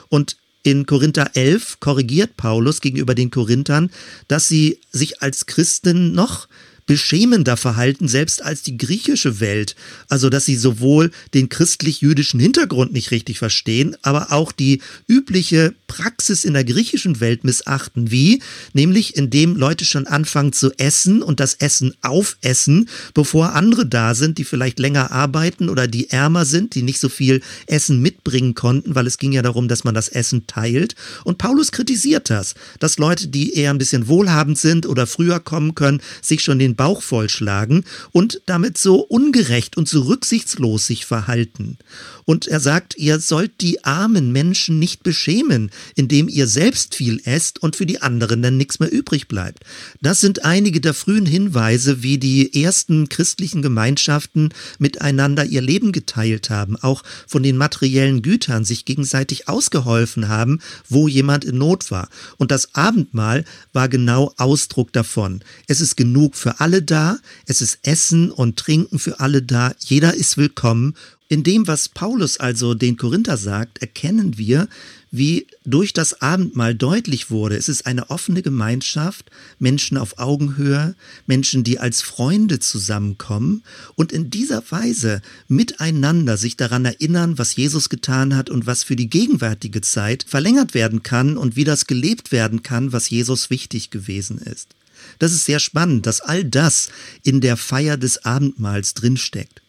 Und 0.09 0.37
in 0.63 0.85
Korinther 0.85 1.31
11 1.35 1.79
korrigiert 1.79 2.37
Paulus 2.37 2.81
gegenüber 2.81 3.15
den 3.15 3.31
Korinthern, 3.31 3.89
dass 4.27 4.47
sie 4.47 4.79
sich 4.91 5.21
als 5.21 5.47
Christen 5.47 6.13
noch 6.13 6.47
beschämender 6.91 7.55
verhalten, 7.55 8.09
selbst 8.09 8.43
als 8.43 8.63
die 8.63 8.75
griechische 8.75 9.39
Welt. 9.39 9.77
Also, 10.09 10.27
dass 10.27 10.43
sie 10.43 10.57
sowohl 10.57 11.11
den 11.33 11.47
christlich-jüdischen 11.47 12.37
Hintergrund 12.37 12.91
nicht 12.91 13.11
richtig 13.11 13.39
verstehen, 13.39 13.95
aber 14.01 14.33
auch 14.33 14.51
die 14.51 14.81
übliche 15.07 15.73
Praxis 15.87 16.43
in 16.43 16.53
der 16.53 16.65
griechischen 16.65 17.21
Welt 17.21 17.45
missachten. 17.45 18.11
Wie? 18.11 18.41
Nämlich, 18.73 19.15
indem 19.15 19.55
Leute 19.55 19.85
schon 19.85 20.05
anfangen 20.05 20.51
zu 20.51 20.71
essen 20.77 21.23
und 21.23 21.39
das 21.39 21.53
Essen 21.53 21.93
aufessen, 22.01 22.89
bevor 23.13 23.53
andere 23.53 23.85
da 23.85 24.13
sind, 24.13 24.37
die 24.37 24.43
vielleicht 24.43 24.77
länger 24.77 25.13
arbeiten 25.13 25.69
oder 25.69 25.87
die 25.87 26.09
ärmer 26.09 26.43
sind, 26.43 26.75
die 26.75 26.83
nicht 26.83 26.99
so 26.99 27.07
viel 27.07 27.39
Essen 27.67 28.01
mitbringen 28.01 28.53
konnten, 28.53 28.95
weil 28.95 29.07
es 29.07 29.17
ging 29.17 29.31
ja 29.31 29.43
darum, 29.43 29.69
dass 29.69 29.85
man 29.85 29.93
das 29.95 30.09
Essen 30.09 30.45
teilt. 30.45 30.95
Und 31.23 31.37
Paulus 31.37 31.71
kritisiert 31.71 32.29
das, 32.29 32.53
dass 32.79 32.97
Leute, 32.97 33.29
die 33.29 33.53
eher 33.53 33.69
ein 33.69 33.77
bisschen 33.77 34.09
wohlhabend 34.09 34.57
sind 34.57 34.85
oder 34.85 35.07
früher 35.07 35.39
kommen 35.39 35.73
können, 35.73 36.01
sich 36.21 36.41
schon 36.41 36.59
den 36.59 36.75
Bauch 36.81 37.03
vollschlagen 37.03 37.83
und 38.11 38.41
damit 38.47 38.75
so 38.75 39.01
ungerecht 39.01 39.77
und 39.77 39.87
so 39.87 40.01
rücksichtslos 40.01 40.87
sich 40.87 41.05
verhalten. 41.05 41.77
Und 42.25 42.47
er 42.47 42.59
sagt, 42.59 42.97
ihr 42.97 43.19
sollt 43.19 43.61
die 43.61 43.83
armen 43.83 44.31
Menschen 44.31 44.79
nicht 44.79 45.03
beschämen, 45.03 45.69
indem 45.95 46.27
ihr 46.27 46.47
selbst 46.47 46.95
viel 46.95 47.21
esst 47.25 47.61
und 47.61 47.75
für 47.75 47.85
die 47.85 48.01
anderen 48.01 48.41
dann 48.41 48.57
nichts 48.57 48.79
mehr 48.79 48.91
übrig 48.91 49.27
bleibt. 49.27 49.63
Das 50.01 50.21
sind 50.21 50.45
einige 50.45 50.81
der 50.81 50.93
frühen 50.93 51.25
Hinweise, 51.27 52.01
wie 52.01 52.17
die 52.17 52.63
ersten 52.63 53.09
christlichen 53.09 53.61
Gemeinschaften 53.61 54.49
miteinander 54.79 55.45
ihr 55.45 55.61
Leben 55.61 55.91
geteilt 55.91 56.49
haben, 56.49 56.77
auch 56.77 57.03
von 57.27 57.43
den 57.43 57.57
materiellen 57.57 58.21
Gütern 58.21 58.65
sich 58.65 58.85
gegenseitig 58.85 59.47
ausgeholfen 59.47 60.29
haben, 60.29 60.61
wo 60.87 61.07
jemand 61.07 61.43
in 61.43 61.57
Not 61.57 61.91
war. 61.91 62.09
Und 62.37 62.49
das 62.49 62.73
Abendmahl 62.73 63.45
war 63.73 63.89
genau 63.89 64.33
Ausdruck 64.37 64.93
davon. 64.93 65.41
Es 65.67 65.81
ist 65.81 65.97
genug 65.97 66.35
für 66.35 66.60
alle 66.61 66.83
da, 66.83 67.17
es 67.47 67.63
ist 67.63 67.79
Essen 67.81 68.29
und 68.29 68.55
Trinken 68.55 68.99
für 68.99 69.19
alle 69.19 69.41
da, 69.41 69.73
jeder 69.79 70.13
ist 70.13 70.37
willkommen. 70.37 70.93
In 71.27 71.41
dem, 71.41 71.65
was 71.65 71.89
Paulus 71.89 72.37
also 72.37 72.75
den 72.75 72.97
Korinther 72.97 73.35
sagt, 73.37 73.79
erkennen 73.79 74.37
wir, 74.37 74.67
wie 75.09 75.47
durch 75.65 75.91
das 75.91 76.21
Abendmahl 76.21 76.75
deutlich 76.75 77.31
wurde, 77.31 77.55
es 77.55 77.67
ist 77.67 77.87
eine 77.87 78.11
offene 78.11 78.43
Gemeinschaft, 78.43 79.31
Menschen 79.57 79.97
auf 79.97 80.19
Augenhöhe, 80.19 80.93
Menschen, 81.25 81.63
die 81.63 81.79
als 81.79 82.03
Freunde 82.03 82.59
zusammenkommen 82.59 83.63
und 83.95 84.11
in 84.11 84.29
dieser 84.29 84.63
Weise 84.69 85.23
miteinander 85.47 86.37
sich 86.37 86.57
daran 86.57 86.85
erinnern, 86.85 87.39
was 87.39 87.55
Jesus 87.55 87.89
getan 87.89 88.35
hat 88.35 88.51
und 88.51 88.67
was 88.67 88.83
für 88.83 88.95
die 88.95 89.09
gegenwärtige 89.09 89.81
Zeit 89.81 90.25
verlängert 90.27 90.75
werden 90.75 91.01
kann 91.01 91.37
und 91.37 91.55
wie 91.55 91.63
das 91.63 91.87
gelebt 91.87 92.31
werden 92.31 92.61
kann, 92.61 92.93
was 92.93 93.09
Jesus 93.09 93.49
wichtig 93.49 93.89
gewesen 93.89 94.37
ist. 94.37 94.75
Das 95.21 95.33
ist 95.33 95.45
sehr 95.45 95.59
spannend, 95.59 96.07
dass 96.07 96.19
all 96.19 96.43
das 96.43 96.89
in 97.21 97.41
der 97.41 97.55
Feier 97.55 97.95
des 97.95 98.25
Abendmahls 98.25 98.95
drinsteckt. 98.95 99.61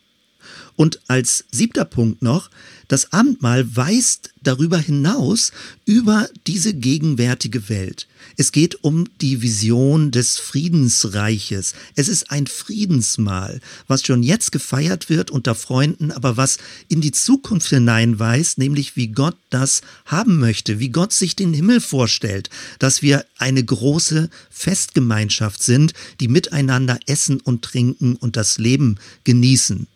Und 0.77 1.01
als 1.09 1.45
siebter 1.51 1.85
Punkt 1.85 2.23
noch, 2.23 2.51
das 2.93 3.11
Abendmahl 3.11 3.75
weist 3.75 4.35
darüber 4.43 4.77
hinaus 4.77 5.53
über 5.87 6.29
diese 6.47 6.75
gegenwärtige 6.75 7.71
Welt. 7.71 8.07
Es 8.37 8.53
geht 8.53 8.85
um 8.85 9.07
die 9.21 9.41
Vision 9.41 10.11
des 10.11 10.39
Friedensreiches. 10.39 11.75
Es 11.97 12.09
ist 12.09 12.31
ein 12.31 12.47
Friedensmahl, 12.47 13.61
was 13.87 14.05
schon 14.05 14.23
jetzt 14.23 14.53
gefeiert 14.53 15.09
wird 15.09 15.31
unter 15.31 15.55
Freunden, 15.55 16.13
aber 16.13 16.37
was 16.37 16.59
in 16.89 17.01
die 17.01 17.13
Zukunft 17.13 17.69
hineinweist, 17.71 18.59
nämlich 18.59 18.95
wie 18.95 19.09
Gott 19.09 19.37
das 19.49 19.81
haben 20.05 20.39
möchte, 20.39 20.79
wie 20.79 20.91
Gott 20.91 21.15
sich 21.15 21.35
den 21.35 21.55
Himmel 21.55 21.81
vorstellt, 21.81 22.51
dass 22.79 23.01
wir 23.01 23.25
eine 23.39 23.65
große 23.65 24.29
Festgemeinschaft 24.51 25.63
sind, 25.63 25.95
die 26.21 26.29
miteinander 26.29 26.99
essen 27.07 27.41
und 27.41 27.63
trinken 27.63 28.17
und 28.17 28.37
das 28.37 28.59
Leben 28.59 28.99
genießen. 29.25 29.87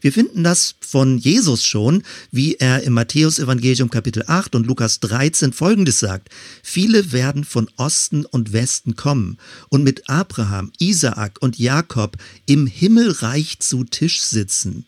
Wir 0.00 0.12
finden 0.12 0.44
das 0.44 0.74
von 0.80 1.18
Jesus 1.18 1.64
schon, 1.64 2.02
wie 2.30 2.54
er 2.54 2.82
im 2.82 2.94
Matthäus-Evangelium 2.94 3.90
Kapitel 3.90 4.24
8 4.26 4.54
und 4.54 4.66
Lukas 4.66 5.00
13 5.00 5.52
folgendes 5.52 5.98
sagt. 5.98 6.28
Viele 6.62 7.12
werden 7.12 7.44
von 7.44 7.68
Osten 7.76 8.24
und 8.24 8.52
Westen 8.52 8.96
kommen 8.96 9.38
und 9.68 9.84
mit 9.84 10.08
Abraham, 10.08 10.72
Isaak 10.78 11.40
und 11.40 11.58
Jakob 11.58 12.16
im 12.46 12.66
Himmelreich 12.66 13.58
zu 13.60 13.84
Tisch 13.84 14.22
sitzen. 14.22 14.86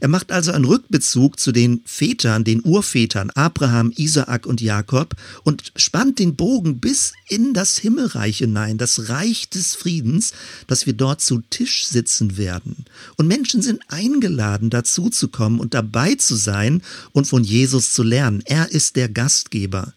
Er 0.00 0.08
macht 0.08 0.32
also 0.32 0.52
einen 0.52 0.64
Rückbezug 0.64 1.38
zu 1.38 1.52
den 1.52 1.80
Vätern, 1.84 2.44
den 2.44 2.64
Urvätern 2.64 3.30
Abraham, 3.30 3.92
Isaak 3.96 4.46
und 4.46 4.60
Jakob 4.60 5.14
und 5.44 5.72
spannt 5.76 6.18
den 6.18 6.36
Bogen 6.36 6.80
bis 6.80 7.12
in 7.28 7.54
das 7.54 7.78
Himmelreich 7.78 8.38
hinein, 8.38 8.78
das 8.78 9.08
Reich 9.08 9.48
des 9.48 9.74
Friedens, 9.74 10.32
dass 10.66 10.86
wir 10.86 10.92
dort 10.92 11.20
zu 11.20 11.42
Tisch 11.50 11.86
sitzen 11.86 12.36
werden. 12.36 12.84
Und 13.16 13.28
Menschen 13.28 13.62
sind 13.62 13.80
eingeladen, 13.88 14.70
dazu 14.70 15.10
zu 15.10 15.28
kommen 15.28 15.60
und 15.60 15.74
dabei 15.74 16.14
zu 16.14 16.36
sein 16.36 16.82
und 17.12 17.26
von 17.26 17.44
Jesus 17.44 17.92
zu 17.92 18.02
lernen. 18.02 18.42
Er 18.44 18.70
ist 18.70 18.96
der 18.96 19.08
Gastgeber. 19.08 19.92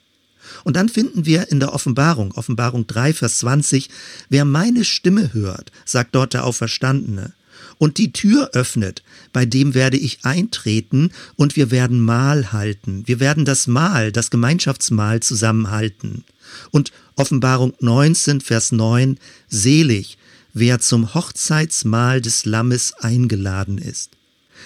Und 0.64 0.76
dann 0.76 0.90
finden 0.90 1.26
wir 1.26 1.52
in 1.52 1.60
der 1.60 1.74
Offenbarung, 1.74 2.32
Offenbarung 2.34 2.88
3, 2.88 3.14
Vers 3.14 3.40
20, 3.40 3.90
wer 4.30 4.46
meine 4.46 4.84
Stimme 4.84 5.34
hört, 5.34 5.72
sagt 5.86 6.16
dort 6.16 6.34
der 6.34 6.46
Auferstandene, 6.46 7.34
und 7.80 7.98
die 7.98 8.12
Tür 8.14 8.52
öffnet, 8.54 9.02
bei 9.34 9.48
dem 9.48 9.74
werde 9.74 9.98
ich 9.98 10.20
eintreten 10.24 11.12
und 11.36 11.56
wir 11.56 11.72
werden 11.72 12.00
Mahl 12.00 12.52
halten. 12.52 13.04
Wir 13.08 13.20
werden 13.20 13.46
das 13.46 13.66
Mahl, 13.66 14.12
das 14.12 14.30
Gemeinschaftsmahl 14.30 15.22
zusammenhalten. 15.22 16.26
Und 16.70 16.92
Offenbarung 17.16 17.74
19, 17.80 18.42
Vers 18.42 18.72
9, 18.72 19.18
selig, 19.48 20.18
wer 20.54 20.80
zum 20.80 21.14
Hochzeitsmahl 21.14 22.22
des 22.22 22.46
Lammes 22.46 22.94
eingeladen 22.94 23.78
ist. 23.78 24.12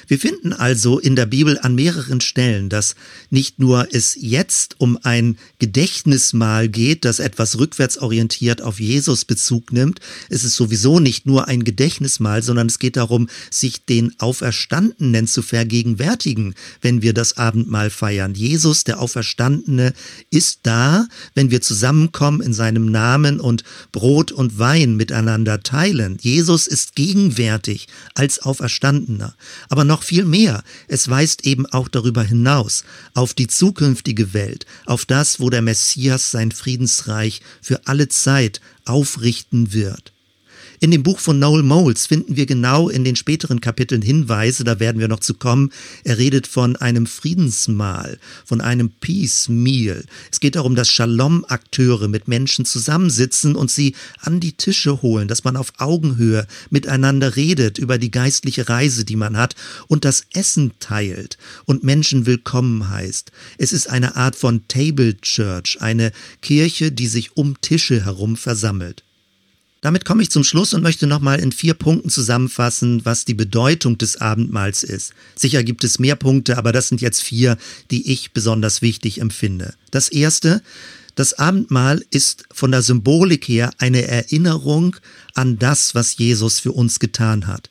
Wir 0.08 0.20
finden 0.20 0.54
also 0.54 1.00
in 1.00 1.16
der 1.16 1.26
Bibel 1.26 1.60
an 1.60 1.76
mehreren 1.76 2.22
Stellen, 2.22 2.70
dass 2.70 2.96
nicht 3.30 3.60
nur 3.60 3.88
es 3.92 4.16
jetzt 4.20 4.76
um 4.80 4.98
ein 5.04 5.38
Gedächtnismahl 5.60 6.70
geht, 6.70 7.06
das 7.06 7.20
etwas 7.20 7.60
rückwärtsorientiert 7.60 8.62
auf 8.62 8.80
Jesus 8.80 9.26
Bezug 9.26 9.72
nimmt. 9.72 10.00
Es 10.30 10.44
ist 10.44 10.56
sowieso 10.56 11.00
nicht 11.00 11.26
nur 11.26 11.48
ein 11.48 11.64
Gedächtnismahl, 11.64 12.42
sondern 12.42 12.68
es 12.68 12.80
geht 12.80 12.98
darum, 12.98 13.30
sich 13.50 13.86
den 13.86 14.14
Auferstandenen 14.20 15.28
zu 15.28 15.42
vergegenwärtigen, 15.42 16.56
wenn 16.82 17.02
wir 17.02 17.14
das 17.14 17.38
Abendmahl 17.38 17.90
feiern. 17.90 18.34
Jesus, 18.34 18.84
der 18.84 19.00
Auferstandene, 19.00 19.94
ist 20.30 20.62
da, 20.64 21.08
wenn 21.36 21.52
wir 21.52 21.62
zusammenkommen 21.62 22.42
in 22.42 22.54
seinem 22.54 22.92
Namen 22.92 23.40
und 23.40 23.64
Brot 23.92 24.32
und 24.32 24.60
Wein 24.60 24.96
miteinander 24.96 25.62
teilen. 25.62 26.18
Jesus 26.22 26.68
ist 26.68 26.96
gegenwärtig 26.96 27.88
als 28.16 28.40
Auferstandener. 28.40 29.36
Aber 29.70 29.84
noch 29.84 29.93
viel 30.02 30.26
mehr. 30.26 30.64
Es 30.88 31.10
weist 31.10 31.46
eben 31.46 31.66
auch 31.68 31.88
darüber 31.88 32.24
hinaus 32.24 32.84
auf 33.14 33.34
die 33.34 33.48
zukünftige 33.48 34.34
Welt, 34.34 34.66
auf 34.86 35.06
das, 35.06 35.40
wo 35.40 35.50
der 35.50 35.62
Messias 35.62 36.32
sein 36.32 36.52
Friedensreich 36.52 37.42
für 37.62 37.86
alle 37.86 38.08
Zeit 38.08 38.62
aufrichten 38.86 39.74
wird. 39.74 40.13
In 40.80 40.92
dem 40.92 41.04
Buch 41.04 41.20
von 41.20 41.40
Noel 41.40 41.64
Moles 41.64 42.08
finden 42.08 42.36
wir 42.36 42.46
genau 42.46 42.90
in 42.90 43.04
den 43.04 43.16
späteren 43.16 43.62
Kapiteln 43.62 44.02
Hinweise, 44.02 44.64
da 44.64 44.80
werden 44.80 45.00
wir 45.00 45.08
noch 45.08 45.20
zu 45.20 45.36
kommen. 45.36 45.72
Er 46.04 46.18
redet 46.18 46.48
von 46.48 46.76
einem 46.76 47.06
Friedensmahl, 47.06 48.20
von 48.46 48.60
einem 48.60 48.90
Peace 48.90 49.50
Meal. 49.50 50.04
Es 50.32 50.40
geht 50.40 50.56
darum, 50.56 50.76
dass 50.76 50.90
Shalom-Akteure 50.90 52.08
mit 52.08 52.28
Menschen 52.28 52.66
zusammensitzen 52.66 53.56
und 53.56 53.72
sie 53.72 53.96
an 54.20 54.40
die 54.40 54.54
Tische 54.54 55.02
holen, 55.02 55.28
dass 55.28 55.44
man 55.44 55.58
auf 55.58 55.74
Augenhöhe 55.78 56.48
miteinander 56.70 57.36
redet 57.36 57.78
über 57.78 57.98
die 57.98 58.12
geistliche 58.12 58.68
Reise, 58.68 59.06
die 59.06 59.16
man 59.16 59.38
hat 59.38 59.56
und 59.88 60.06
das 60.06 60.26
Essen 60.34 60.72
teilt 60.80 61.38
und 61.66 61.84
Menschen 61.84 62.26
willkommen 62.26 62.90
heißt. 62.90 63.32
Es 63.58 63.74
ist 63.74 63.90
eine 63.90 64.16
Art 64.16 64.36
von 64.36 64.68
Table 64.68 65.20
Church, 65.22 65.78
eine 65.82 66.12
Kirche, 66.42 66.92
die 66.92 67.08
sich 67.08 67.38
um 67.38 67.62
Tische 67.62 68.04
herum 68.06 68.36
versammelt. 68.36 69.04
Damit 69.84 70.06
komme 70.06 70.24
ich 70.24 70.30
zum 70.30 70.46
Schluss 70.46 70.74
und 70.74 70.82
möchte 70.82 71.08
nochmal 71.08 71.42
in 71.42 71.52
vier 71.52 71.74
Punkten 71.74 72.10
zusammenfassen, 72.10 73.04
was 73.04 73.26
die 73.26 73.34
Bedeutung 73.34 73.98
des 73.98 74.16
Abendmahls 74.16 74.82
ist. 74.82 75.12
Sicher 75.36 75.62
gibt 75.62 75.84
es 75.84 76.00
mehr 76.00 76.16
Punkte, 76.16 76.58
aber 76.58 76.72
das 76.72 76.88
sind 76.88 77.02
jetzt 77.02 77.22
vier, 77.22 77.58
die 77.92 78.10
ich 78.10 78.32
besonders 78.32 78.82
wichtig 78.82 79.20
empfinde. 79.20 79.74
Das 79.92 80.08
erste, 80.08 80.62
das 81.16 81.34
Abendmahl 81.34 82.02
ist 82.12 82.46
von 82.54 82.72
der 82.72 82.82
Symbolik 82.82 83.46
her 83.50 83.72
eine 83.78 84.08
Erinnerung 84.08 84.96
an 85.34 85.60
das, 85.60 85.94
was 85.94 86.18
Jesus 86.18 86.62
für 86.62 86.72
uns 86.72 87.00
getan 87.00 87.46
hat. 87.46 87.70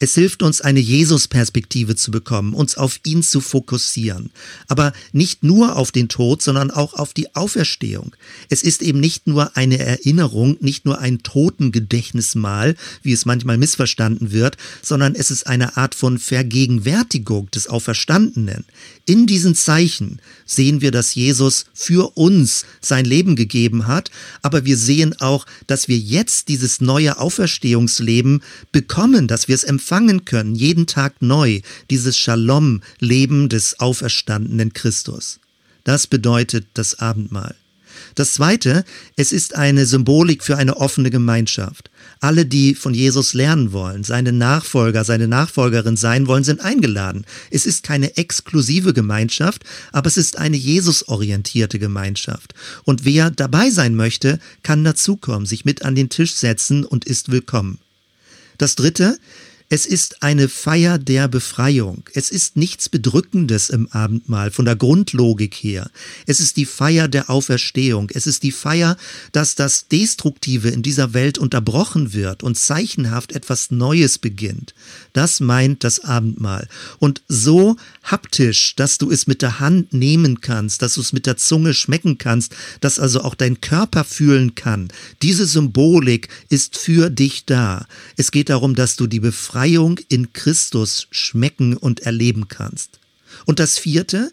Es 0.00 0.14
hilft 0.14 0.42
uns, 0.42 0.60
eine 0.60 0.80
Jesus-Perspektive 0.80 1.96
zu 1.96 2.10
bekommen, 2.10 2.54
uns 2.54 2.76
auf 2.76 3.00
ihn 3.04 3.22
zu 3.22 3.40
fokussieren. 3.40 4.30
Aber 4.68 4.92
nicht 5.12 5.44
nur 5.44 5.76
auf 5.76 5.92
den 5.92 6.08
Tod, 6.08 6.42
sondern 6.42 6.70
auch 6.70 6.94
auf 6.94 7.14
die 7.14 7.34
Auferstehung. 7.34 8.14
Es 8.48 8.62
ist 8.62 8.82
eben 8.82 9.00
nicht 9.00 9.26
nur 9.26 9.56
eine 9.56 9.78
Erinnerung, 9.78 10.56
nicht 10.60 10.84
nur 10.84 10.98
ein 10.98 11.22
Totengedächtnismal, 11.22 12.76
wie 13.02 13.12
es 13.12 13.24
manchmal 13.24 13.58
missverstanden 13.58 14.32
wird, 14.32 14.56
sondern 14.82 15.14
es 15.14 15.30
ist 15.30 15.46
eine 15.46 15.76
Art 15.76 15.94
von 15.94 16.18
Vergegenwärtigung 16.18 17.50
des 17.50 17.68
Auferstandenen. 17.68 18.64
In 19.06 19.26
diesen 19.26 19.54
Zeichen 19.54 20.20
sehen 20.46 20.80
wir, 20.80 20.90
dass 20.90 21.14
Jesus 21.14 21.66
für 21.72 22.16
uns 22.16 22.64
sein 22.80 23.04
Leben 23.04 23.36
gegeben 23.36 23.86
hat, 23.86 24.10
aber 24.42 24.64
wir 24.64 24.76
sehen 24.76 25.14
auch, 25.20 25.46
dass 25.66 25.88
wir 25.88 25.98
jetzt 25.98 26.48
dieses 26.48 26.80
neue 26.80 27.18
Auferstehungsleben 27.18 28.42
bekommen, 28.72 29.28
dass 29.28 29.48
wir 29.48 29.54
es 29.54 29.64
empfangen 29.64 29.83
können, 30.24 30.54
jeden 30.54 30.86
Tag 30.86 31.20
neu, 31.20 31.60
dieses 31.90 32.16
Shalom-Leben 32.16 33.48
des 33.48 33.80
auferstandenen 33.80 34.72
Christus. 34.72 35.40
Das 35.84 36.06
bedeutet 36.06 36.66
das 36.74 36.98
Abendmahl. 36.98 37.54
Das 38.14 38.34
Zweite, 38.34 38.84
es 39.16 39.32
ist 39.32 39.56
eine 39.56 39.86
Symbolik 39.86 40.44
für 40.44 40.56
eine 40.56 40.76
offene 40.76 41.10
Gemeinschaft. 41.10 41.90
Alle, 42.20 42.46
die 42.46 42.74
von 42.74 42.94
Jesus 42.94 43.34
lernen 43.34 43.72
wollen, 43.72 44.04
seine 44.04 44.32
Nachfolger, 44.32 45.04
seine 45.04 45.28
Nachfolgerin 45.28 45.96
sein 45.96 46.26
wollen, 46.26 46.44
sind 46.44 46.60
eingeladen. 46.60 47.24
Es 47.50 47.66
ist 47.66 47.82
keine 47.82 48.16
exklusive 48.16 48.92
Gemeinschaft, 48.92 49.64
aber 49.92 50.06
es 50.06 50.16
ist 50.16 50.38
eine 50.38 50.56
Jesus-orientierte 50.56 51.78
Gemeinschaft. 51.78 52.54
Und 52.84 53.04
wer 53.04 53.30
dabei 53.30 53.70
sein 53.70 53.94
möchte, 53.94 54.38
kann 54.62 54.84
dazukommen, 54.84 55.46
sich 55.46 55.64
mit 55.64 55.82
an 55.84 55.94
den 55.94 56.08
Tisch 56.08 56.34
setzen 56.34 56.84
und 56.84 57.04
ist 57.04 57.30
willkommen. 57.30 57.78
Das 58.58 58.76
Dritte, 58.76 59.18
es 59.74 59.86
ist 59.86 60.22
eine 60.22 60.48
Feier 60.48 60.98
der 60.98 61.26
Befreiung. 61.26 62.08
Es 62.12 62.30
ist 62.30 62.56
nichts 62.56 62.88
Bedrückendes 62.88 63.70
im 63.70 63.90
Abendmahl 63.90 64.52
von 64.52 64.66
der 64.66 64.76
Grundlogik 64.76 65.52
her. 65.52 65.90
Es 66.26 66.38
ist 66.38 66.56
die 66.58 66.64
Feier 66.64 67.08
der 67.08 67.28
Auferstehung. 67.28 68.08
Es 68.14 68.28
ist 68.28 68.44
die 68.44 68.52
Feier, 68.52 68.96
dass 69.32 69.56
das 69.56 69.88
Destruktive 69.88 70.68
in 70.68 70.84
dieser 70.84 71.12
Welt 71.12 71.38
unterbrochen 71.38 72.12
wird 72.12 72.44
und 72.44 72.56
zeichenhaft 72.56 73.32
etwas 73.32 73.72
Neues 73.72 74.18
beginnt. 74.18 74.74
Das 75.12 75.40
meint 75.40 75.82
das 75.82 76.04
Abendmahl. 76.04 76.68
Und 77.00 77.22
so 77.26 77.74
haptisch, 78.04 78.76
dass 78.76 78.98
du 78.98 79.10
es 79.10 79.26
mit 79.26 79.42
der 79.42 79.58
Hand 79.58 79.92
nehmen 79.92 80.40
kannst, 80.40 80.82
dass 80.82 80.94
du 80.94 81.00
es 81.00 81.12
mit 81.12 81.26
der 81.26 81.36
Zunge 81.36 81.74
schmecken 81.74 82.16
kannst, 82.18 82.54
dass 82.80 83.00
also 83.00 83.22
auch 83.22 83.34
dein 83.34 83.60
Körper 83.60 84.04
fühlen 84.04 84.54
kann. 84.54 84.86
Diese 85.20 85.46
Symbolik 85.46 86.28
ist 86.48 86.76
für 86.76 87.10
dich 87.10 87.44
da. 87.44 87.88
Es 88.16 88.30
geht 88.30 88.50
darum, 88.50 88.76
dass 88.76 88.94
du 88.94 89.08
die 89.08 89.18
Befreiung 89.18 89.63
Befreiung 89.64 89.98
in 90.10 90.34
Christus 90.34 91.06
schmecken 91.10 91.74
und 91.74 92.00
erleben 92.00 92.48
kannst. 92.48 93.00
Und 93.46 93.60
das 93.60 93.78
vierte, 93.78 94.30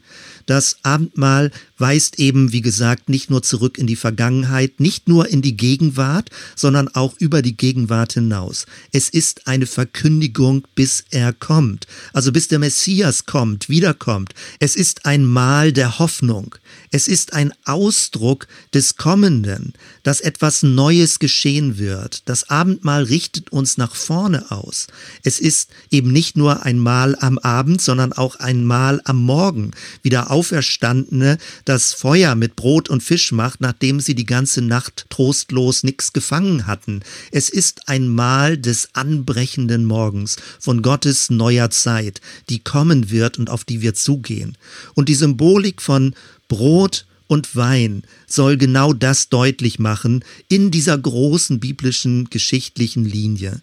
das 0.52 0.76
Abendmahl 0.84 1.50
weist 1.78 2.20
eben, 2.20 2.52
wie 2.52 2.60
gesagt, 2.60 3.08
nicht 3.08 3.30
nur 3.30 3.42
zurück 3.42 3.78
in 3.78 3.88
die 3.88 3.96
Vergangenheit, 3.96 4.82
nicht 4.82 5.08
nur 5.08 5.30
in 5.30 5.42
die 5.42 5.56
Gegenwart, 5.56 6.30
sondern 6.58 6.90
auch 6.90 7.16
über 7.20 7.42
die 7.42 7.56
Gegenwart 7.56 8.14
hinaus. 8.14 8.66
Es 8.92 9.08
ist 9.08 9.48
eine 9.48 9.66
Verkündigung, 9.66 10.68
bis 10.76 11.06
er 11.10 11.32
kommt, 11.32 11.88
also 12.12 12.34
bis 12.34 12.50
der 12.50 12.60
Messias 12.60 13.26
kommt, 13.26 13.70
wiederkommt. 13.70 14.34
Es 14.60 14.76
ist 14.76 15.06
ein 15.06 15.24
Mahl 15.24 15.72
der 15.72 16.00
Hoffnung. 16.00 16.56
Es 16.92 17.08
ist 17.08 17.32
ein 17.32 17.54
Ausdruck 17.64 18.48
des 18.74 18.98
Kommenden, 18.98 19.74
dass 20.04 20.20
etwas 20.20 20.64
Neues 20.64 21.20
geschehen 21.20 21.78
wird. 21.78 22.24
Das 22.28 22.50
Abendmahl 22.50 23.04
richtet 23.04 23.52
uns 23.52 23.78
nach 23.78 23.96
vorne 23.96 24.52
aus. 24.52 24.88
Es 25.24 25.40
ist 25.40 25.70
eben 25.90 26.12
nicht 26.12 26.36
nur 26.36 26.64
ein 26.64 26.80
Mahl 26.80 27.16
am 27.20 27.38
Abend, 27.38 27.82
sondern 27.82 28.12
auch 28.12 28.36
ein 28.36 28.66
Mahl 28.66 29.02
am 29.06 29.24
Morgen, 29.24 29.72
wie 30.04 30.10
der 30.10 30.32
Auferstandene 30.42 31.38
das 31.66 31.94
Feuer 31.94 32.34
mit 32.34 32.56
Brot 32.56 32.90
und 32.90 33.04
Fisch 33.04 33.32
macht, 33.32 33.62
nachdem 33.62 34.00
sie 34.00 34.16
die 34.16 34.26
ganze 34.26 34.64
Nacht 34.64 35.06
trostlos 35.12 35.84
nichts 35.84 36.14
gefangen 36.14 36.66
hatten. 36.66 37.02
Es 37.32 37.48
ist 37.48 37.88
ein 37.88 38.08
Mahl 38.08 38.58
des 38.58 38.90
anbrechenden 38.94 39.86
Morgens 39.86 40.38
von 40.60 40.82
Gottes 40.82 41.30
neuer 41.30 41.70
Zeit, 41.70 42.22
die 42.50 42.58
kommen 42.58 43.12
wird 43.12 43.38
und 43.38 43.52
auf 43.52 43.64
die 43.66 43.82
wir 43.82 43.94
zugehen. 43.94 44.58
Und 44.96 45.10
die 45.10 45.16
Symbolik 45.16 45.80
von 45.80 46.16
Brot 46.48 47.06
und 47.28 47.56
Wein 47.56 48.02
soll 48.26 48.58
genau 48.58 48.94
das 48.94 49.30
deutlich 49.30 49.78
machen 49.78 50.26
in 50.48 50.72
dieser 50.72 50.98
großen 50.98 51.60
biblischen 51.60 52.32
geschichtlichen 52.32 53.06
Linie. 53.06 53.62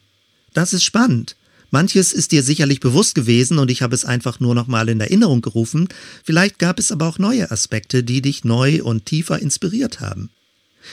Das 0.55 0.73
ist 0.73 0.85
spannend. 0.85 1.35
Manches 1.70 2.12
ist 2.12 2.33
dir 2.33 2.42
sicherlich 2.42 2.81
bewusst 2.81 3.14
gewesen 3.14 3.59
und 3.59 3.70
ich 3.70 3.83
habe 3.83 3.94
es 3.94 4.04
einfach 4.04 4.40
nur 4.40 4.54
noch 4.54 4.66
mal 4.66 4.88
in 4.88 5.00
Erinnerung 5.00 5.42
gerufen. 5.42 5.88
Vielleicht 6.24 6.59
gab 6.59 6.78
es 6.78 6.90
aber 6.92 7.07
auch 7.07 7.18
neue 7.18 7.50
Aspekte, 7.50 8.02
die 8.02 8.22
dich 8.22 8.44
neu 8.44 8.83
und 8.83 9.04
tiefer 9.04 9.38
inspiriert 9.40 10.00
haben. 10.00 10.31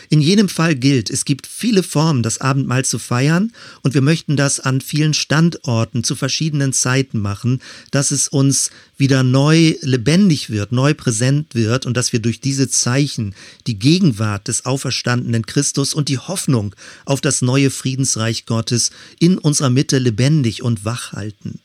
In 0.10 0.22
jedem 0.22 0.50
Fall 0.50 0.76
gilt, 0.76 1.10
es 1.10 1.26
gibt 1.26 1.48
viele 1.48 1.84
Formen, 1.84 2.24
das 2.24 2.42
Abendmahl 2.42 2.86
zu 2.86 3.00
feiern, 3.00 3.52
und 3.82 3.94
wir 3.94 4.02
möchten 4.02 4.36
das 4.36 4.60
an 4.60 4.82
vielen 4.82 5.14
Standorten 5.14 6.04
zu 6.04 6.16
verschiedenen 6.16 6.74
Zeiten 6.74 7.20
machen, 7.20 7.62
dass 7.92 8.12
es 8.12 8.28
uns 8.28 8.72
wieder 8.98 9.24
neu 9.24 9.76
lebendig 9.82 10.50
wird, 10.50 10.72
neu 10.72 10.94
präsent 10.94 11.56
wird 11.56 11.86
und 11.86 11.98
dass 11.98 12.14
wir 12.14 12.20
durch 12.20 12.40
diese 12.40 12.70
Zeichen 12.70 13.36
die 13.68 13.80
Gegenwart 13.80 14.48
des 14.48 14.66
auferstandenen 14.66 15.46
Christus 15.46 15.94
und 15.94 16.10
die 16.10 16.20
Hoffnung 16.20 16.76
auf 17.06 17.22
das 17.22 17.42
neue 17.42 17.70
Friedensreich 17.70 18.46
Gottes 18.46 18.92
in 19.20 19.38
unserer 19.38 19.70
Mitte 19.70 20.00
lebendig 20.00 20.62
und 20.64 20.86
wach 20.86 21.14
halten. 21.14 21.60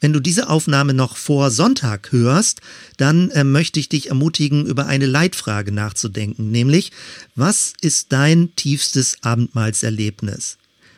Wenn 0.00 0.12
du 0.14 0.20
diese 0.20 0.48
Aufnahme 0.48 0.94
noch 0.94 1.16
vor 1.16 1.50
Sonntag 1.50 2.10
hörst, 2.10 2.60
dann 2.96 3.30
äh, 3.30 3.44
möchte 3.44 3.78
ich 3.78 3.88
dich 3.88 4.08
ermutigen, 4.08 4.66
über 4.66 4.86
eine 4.86 5.06
Leitfrage 5.06 5.72
nachzudenken, 5.72 6.50
nämlich, 6.50 6.90
was 7.34 7.74
ist 7.80 8.12
dein 8.12 8.54
tiefstes 8.56 9.18
Abendmahlserlebnis? 9.22 10.56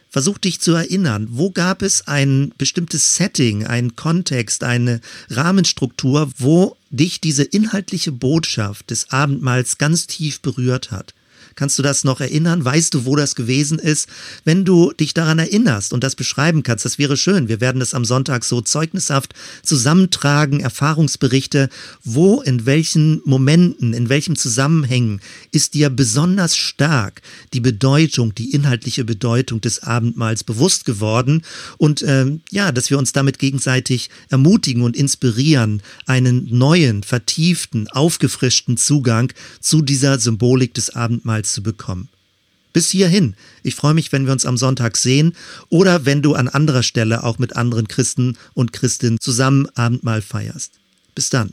Versuch 0.09 0.37
dich 0.37 0.61
zu 0.61 0.73
erinnern, 0.75 1.27
wo 1.31 1.51
gab 1.51 1.81
es 1.81 2.07
ein 2.07 2.53
bestimmtes 2.59 3.17
Setting, 3.17 3.67
einen 3.67 3.97
Kontext, 3.97 4.63
eine 4.63 5.01
Rahmenstruktur, 5.31 6.31
wo 6.37 6.77
dich 6.91 7.21
diese 7.21 7.45
inhaltliche 7.45 8.13
Botschaft 8.13 8.91
des 8.91 9.11
Abendmahls 9.11 9.79
ganz 9.79 10.07
tief 10.07 10.41
berührt 10.41 10.91
hat. 10.91 11.15
Kannst 11.55 11.79
du 11.79 11.83
das 11.83 12.05
noch 12.05 12.21
erinnern? 12.21 12.65
Weißt 12.65 12.95
du, 12.95 13.05
wo 13.05 13.17
das 13.17 13.35
gewesen 13.35 13.79
ist? 13.79 14.09
Wenn 14.45 14.65
du 14.65 14.93
dich 14.93 15.15
daran 15.15 15.39
erinnerst 15.39 15.93
und 15.93 16.05
das 16.05 16.17
beschreiben 16.17 16.63
kannst, 16.63 16.85
das 16.85 16.99
wäre 16.99 17.17
schön. 17.17 17.49
Wir 17.49 17.61
werden 17.61 17.83
es 17.83 17.95
am 17.95 18.05
Sonntag 18.05 18.45
so 18.45 18.61
zeugnishaft 18.61 19.35
zusammentragen, 19.63 20.61
Erfahrungsberichte, 20.61 21.69
wo, 22.05 22.41
in 22.43 22.67
welchen 22.67 23.21
Momenten, 23.25 23.95
in 23.95 24.09
welchem 24.09 24.37
Zusammenhängen 24.37 25.21
ist 25.51 25.75
dir 25.75 25.91
besonders 25.91 26.57
stark 26.57 27.23
die 27.53 27.61
Bedeutung, 27.61 28.35
die 28.35 28.53
inhaltliche 28.53 29.05
Bedeutung 29.05 29.61
des 29.61 29.83
Abendmahls 29.83 30.45
bewusst 30.45 30.85
geworden 30.85 31.43
und 31.79 32.03
ähm, 32.07 32.41
ja, 32.51 32.73
dass 32.73 32.91
wir 32.91 32.99
uns 32.99 33.13
damit 33.13 33.39
gegenseitig 33.39 34.11
ermutigen 34.31 34.83
und 34.83 34.97
inspirieren, 34.97 35.83
einen 36.07 36.49
neuen, 36.51 37.03
vertieften, 37.03 37.89
aufgefrischten 37.89 38.77
Zugang 38.77 39.33
zu 39.61 39.83
dieser 39.83 40.19
Symbolik 40.19 40.75
des 40.75 40.91
Abendmahls 40.91 41.42
Abendmahls 41.43 41.53
zu 41.53 41.63
bekommen. 41.63 42.09
Bis 42.73 42.91
hierhin. 42.91 43.35
Ich 43.63 43.75
freue 43.75 43.93
mich, 43.93 44.13
wenn 44.13 44.25
wir 44.25 44.33
uns 44.33 44.47
am 44.47 44.57
Sonntag 44.57 44.97
sehen 44.97 45.35
oder 45.69 46.07
wenn 46.07 46.23
du 46.23 46.35
an 46.35 46.49
anderer 46.49 46.83
Stelle 46.83 47.23
auch 47.23 47.39
mit 47.39 47.55
anderen 47.55 47.87
Christen 47.87 48.39
und 48.55 48.73
Christinnen 48.73 49.21
zusammen 49.21 49.69
Abendmahl 49.75 50.23
feierst. 50.23 50.73
Bis 51.15 51.29
dann. 51.29 51.53